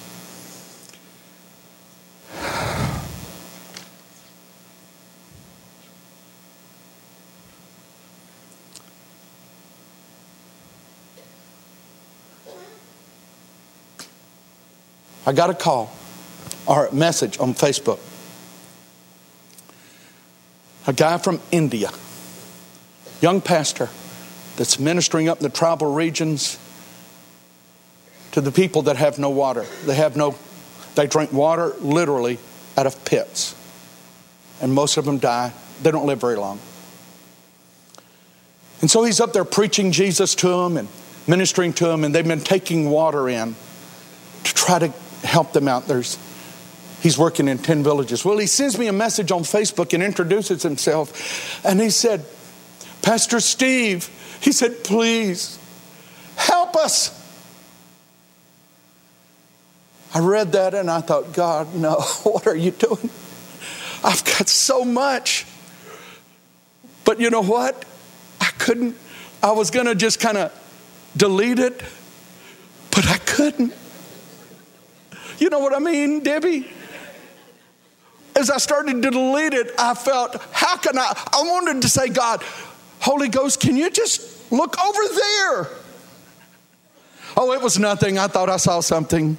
[15.26, 15.94] I got a call
[16.66, 17.98] or a message on Facebook.
[20.86, 21.90] A guy from India,
[23.22, 23.88] young pastor
[24.56, 26.58] that's ministering up in the tribal regions
[28.32, 29.64] to the people that have no water.
[29.86, 30.34] They have no,
[30.94, 32.38] they drink water literally
[32.76, 33.54] out of pits.
[34.60, 35.52] And most of them die.
[35.82, 36.58] They don't live very long.
[38.80, 40.88] And so he's up there preaching Jesus to them and
[41.26, 43.56] ministering to them, and they've been taking water in
[44.44, 44.92] to try to
[45.34, 45.88] help them out.
[45.88, 46.16] There's
[47.02, 48.24] he's working in 10 villages.
[48.24, 51.64] Well, he sends me a message on Facebook and introduces himself.
[51.66, 52.24] And he said,
[53.02, 54.08] Pastor Steve,
[54.40, 55.58] he said, please
[56.36, 57.20] help us.
[60.14, 63.10] I read that and I thought, God, no, what are you doing?
[64.04, 65.46] I've got so much.
[67.04, 67.84] But you know what?
[68.40, 68.96] I couldn't,
[69.42, 70.52] I was going to just kind of
[71.16, 71.82] delete it,
[72.92, 73.74] but I couldn't.
[75.38, 76.70] You know what I mean, Debbie?
[78.36, 81.12] As I started to delete it, I felt, how can I?
[81.32, 82.42] I wanted to say, God,
[83.00, 85.68] Holy Ghost, can you just look over there?
[87.36, 88.18] Oh, it was nothing.
[88.18, 89.36] I thought I saw something.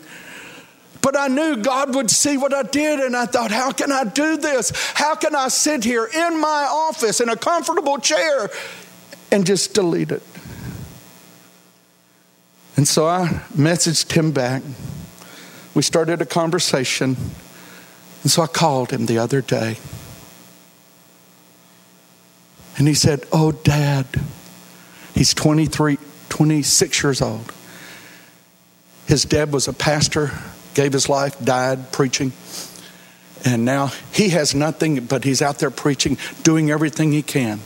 [1.01, 4.05] But I knew God would see what I did, and I thought, how can I
[4.05, 4.71] do this?
[4.95, 8.49] How can I sit here in my office in a comfortable chair
[9.31, 10.23] and just delete it?
[12.77, 14.63] And so I messaged him back.
[15.75, 17.17] We started a conversation.
[18.23, 19.77] And so I called him the other day.
[22.77, 24.07] And he said, Oh, Dad.
[25.13, 25.97] He's 23,
[26.29, 27.53] 26 years old.
[29.07, 30.31] His dad was a pastor,
[30.73, 32.33] gave his life, died preaching.
[33.45, 37.59] And now he has nothing, but he's out there preaching, doing everything he can.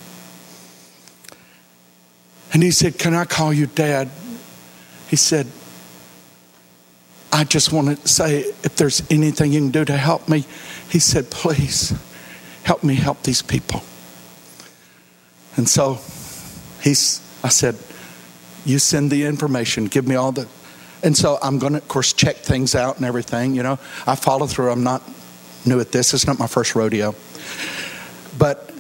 [2.52, 4.10] And he said, Can I call you dad?
[5.08, 5.48] He said,
[7.32, 10.46] I just want to say if there's anything you can do to help me.
[10.90, 11.94] He said, Please
[12.64, 13.84] help me help these people.
[15.56, 16.00] And so
[16.82, 17.78] he's, I said,
[18.66, 20.48] You send the information, give me all the.
[21.02, 23.56] And so I'm going to, of course, check things out and everything.
[23.56, 24.72] You know, I follow through.
[24.72, 25.02] I'm not
[25.66, 27.16] new at this, it's not my first rodeo.
[28.38, 28.72] But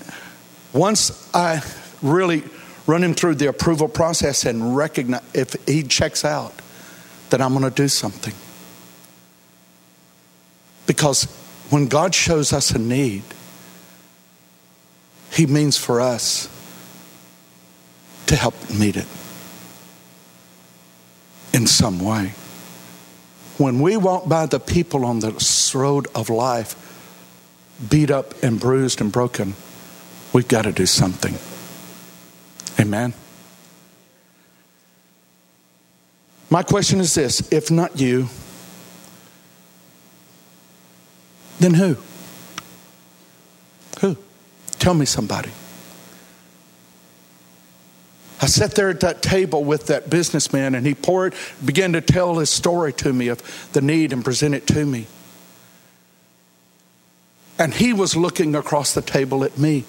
[0.74, 1.62] once I
[2.02, 2.44] really
[2.88, 6.59] run him through the approval process and recognize if he checks out,
[7.30, 8.34] that I'm going to do something.
[10.86, 11.26] Because
[11.70, 13.24] when God shows us a need,
[15.32, 16.50] He means for us
[18.26, 19.08] to help meet it
[21.54, 22.34] in some way.
[23.58, 25.32] When we walk by the people on the
[25.76, 26.76] road of life,
[27.90, 29.56] beat up and bruised and broken,
[30.34, 31.36] we've got to do something.
[32.80, 33.14] Amen.
[36.50, 38.28] My question is this if not you,
[41.60, 41.98] then who?
[44.02, 44.18] Who?
[44.80, 45.52] Tell me somebody.
[48.42, 52.38] I sat there at that table with that businessman and he poured, began to tell
[52.38, 55.08] his story to me of the need and present it to me.
[57.60, 59.84] And he was looking across the table at me,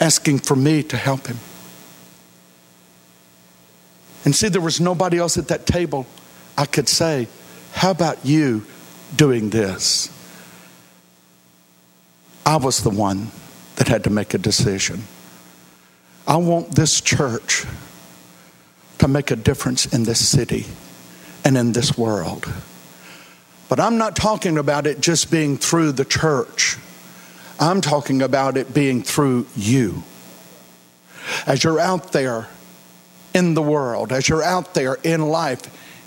[0.00, 1.38] asking for me to help him.
[4.26, 6.04] And see, there was nobody else at that table
[6.58, 7.28] I could say,
[7.72, 8.64] How about you
[9.14, 10.10] doing this?
[12.44, 13.30] I was the one
[13.76, 15.04] that had to make a decision.
[16.26, 17.66] I want this church
[18.98, 20.66] to make a difference in this city
[21.44, 22.52] and in this world.
[23.68, 26.78] But I'm not talking about it just being through the church.
[27.60, 30.02] I'm talking about it being through you.
[31.46, 32.48] As you're out there
[33.36, 35.60] in the world, as you're out there in life,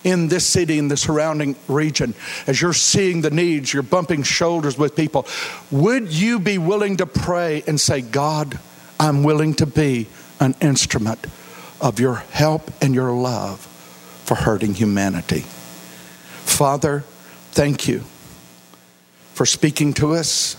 [0.04, 2.16] in this city, in the surrounding region,
[2.48, 5.28] as you're seeing the needs, you're bumping shoulders with people,
[5.70, 8.58] would you be willing to pray and say, God,
[9.00, 10.08] I'm willing to be
[10.40, 11.28] an instrument
[11.80, 13.60] of your help and your love
[14.26, 15.42] for hurting humanity?
[16.46, 17.04] Father,
[17.52, 18.04] thank you
[19.36, 20.56] for speaking to us.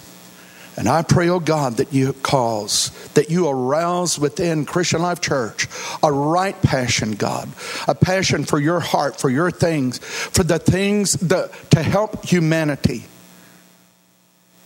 [0.76, 5.68] And I pray, oh God, that you cause, that you arouse within Christian Life Church
[6.02, 7.48] a right passion, God,
[7.86, 13.04] a passion for your heart, for your things, for the things that, to help humanity.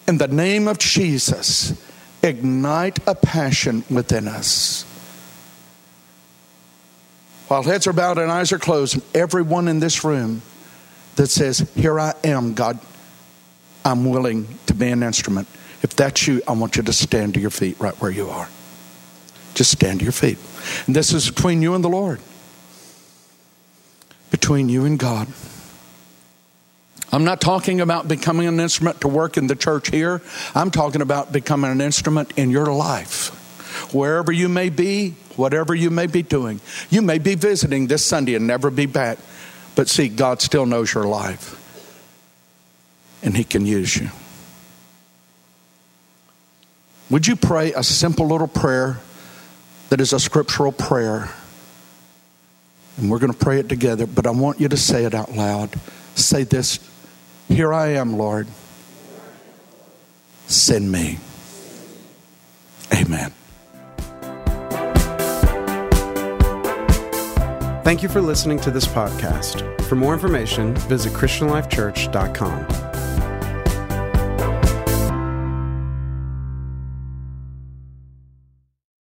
[0.06, 1.72] In the name of Jesus,
[2.22, 4.84] ignite a passion within us.
[7.48, 10.42] while heads are bowed and eyes are closed, everyone in this room
[11.16, 12.78] that says, Here I am, God,
[13.84, 15.46] I'm willing to be an instrument.
[15.84, 18.48] If that's you, I want you to stand to your feet right where you are.
[19.52, 20.38] Just stand to your feet.
[20.86, 22.20] And this is between you and the Lord,
[24.30, 25.28] between you and God.
[27.12, 30.22] I'm not talking about becoming an instrument to work in the church here.
[30.54, 33.92] I'm talking about becoming an instrument in your life.
[33.92, 36.62] Wherever you may be, whatever you may be doing.
[36.88, 39.18] You may be visiting this Sunday and never be back.
[39.74, 41.60] But see, God still knows your life.
[43.22, 44.08] And He can use you.
[47.10, 48.98] Would you pray a simple little prayer
[49.90, 51.30] that is a scriptural prayer?
[52.96, 55.32] And we're going to pray it together, but I want you to say it out
[55.32, 55.70] loud.
[56.14, 56.78] Say this
[57.48, 58.46] Here I am, Lord.
[60.46, 61.18] Send me.
[62.92, 63.32] Amen.
[67.82, 69.82] Thank you for listening to this podcast.
[69.82, 72.93] For more information, visit ChristianLifeChurch.com.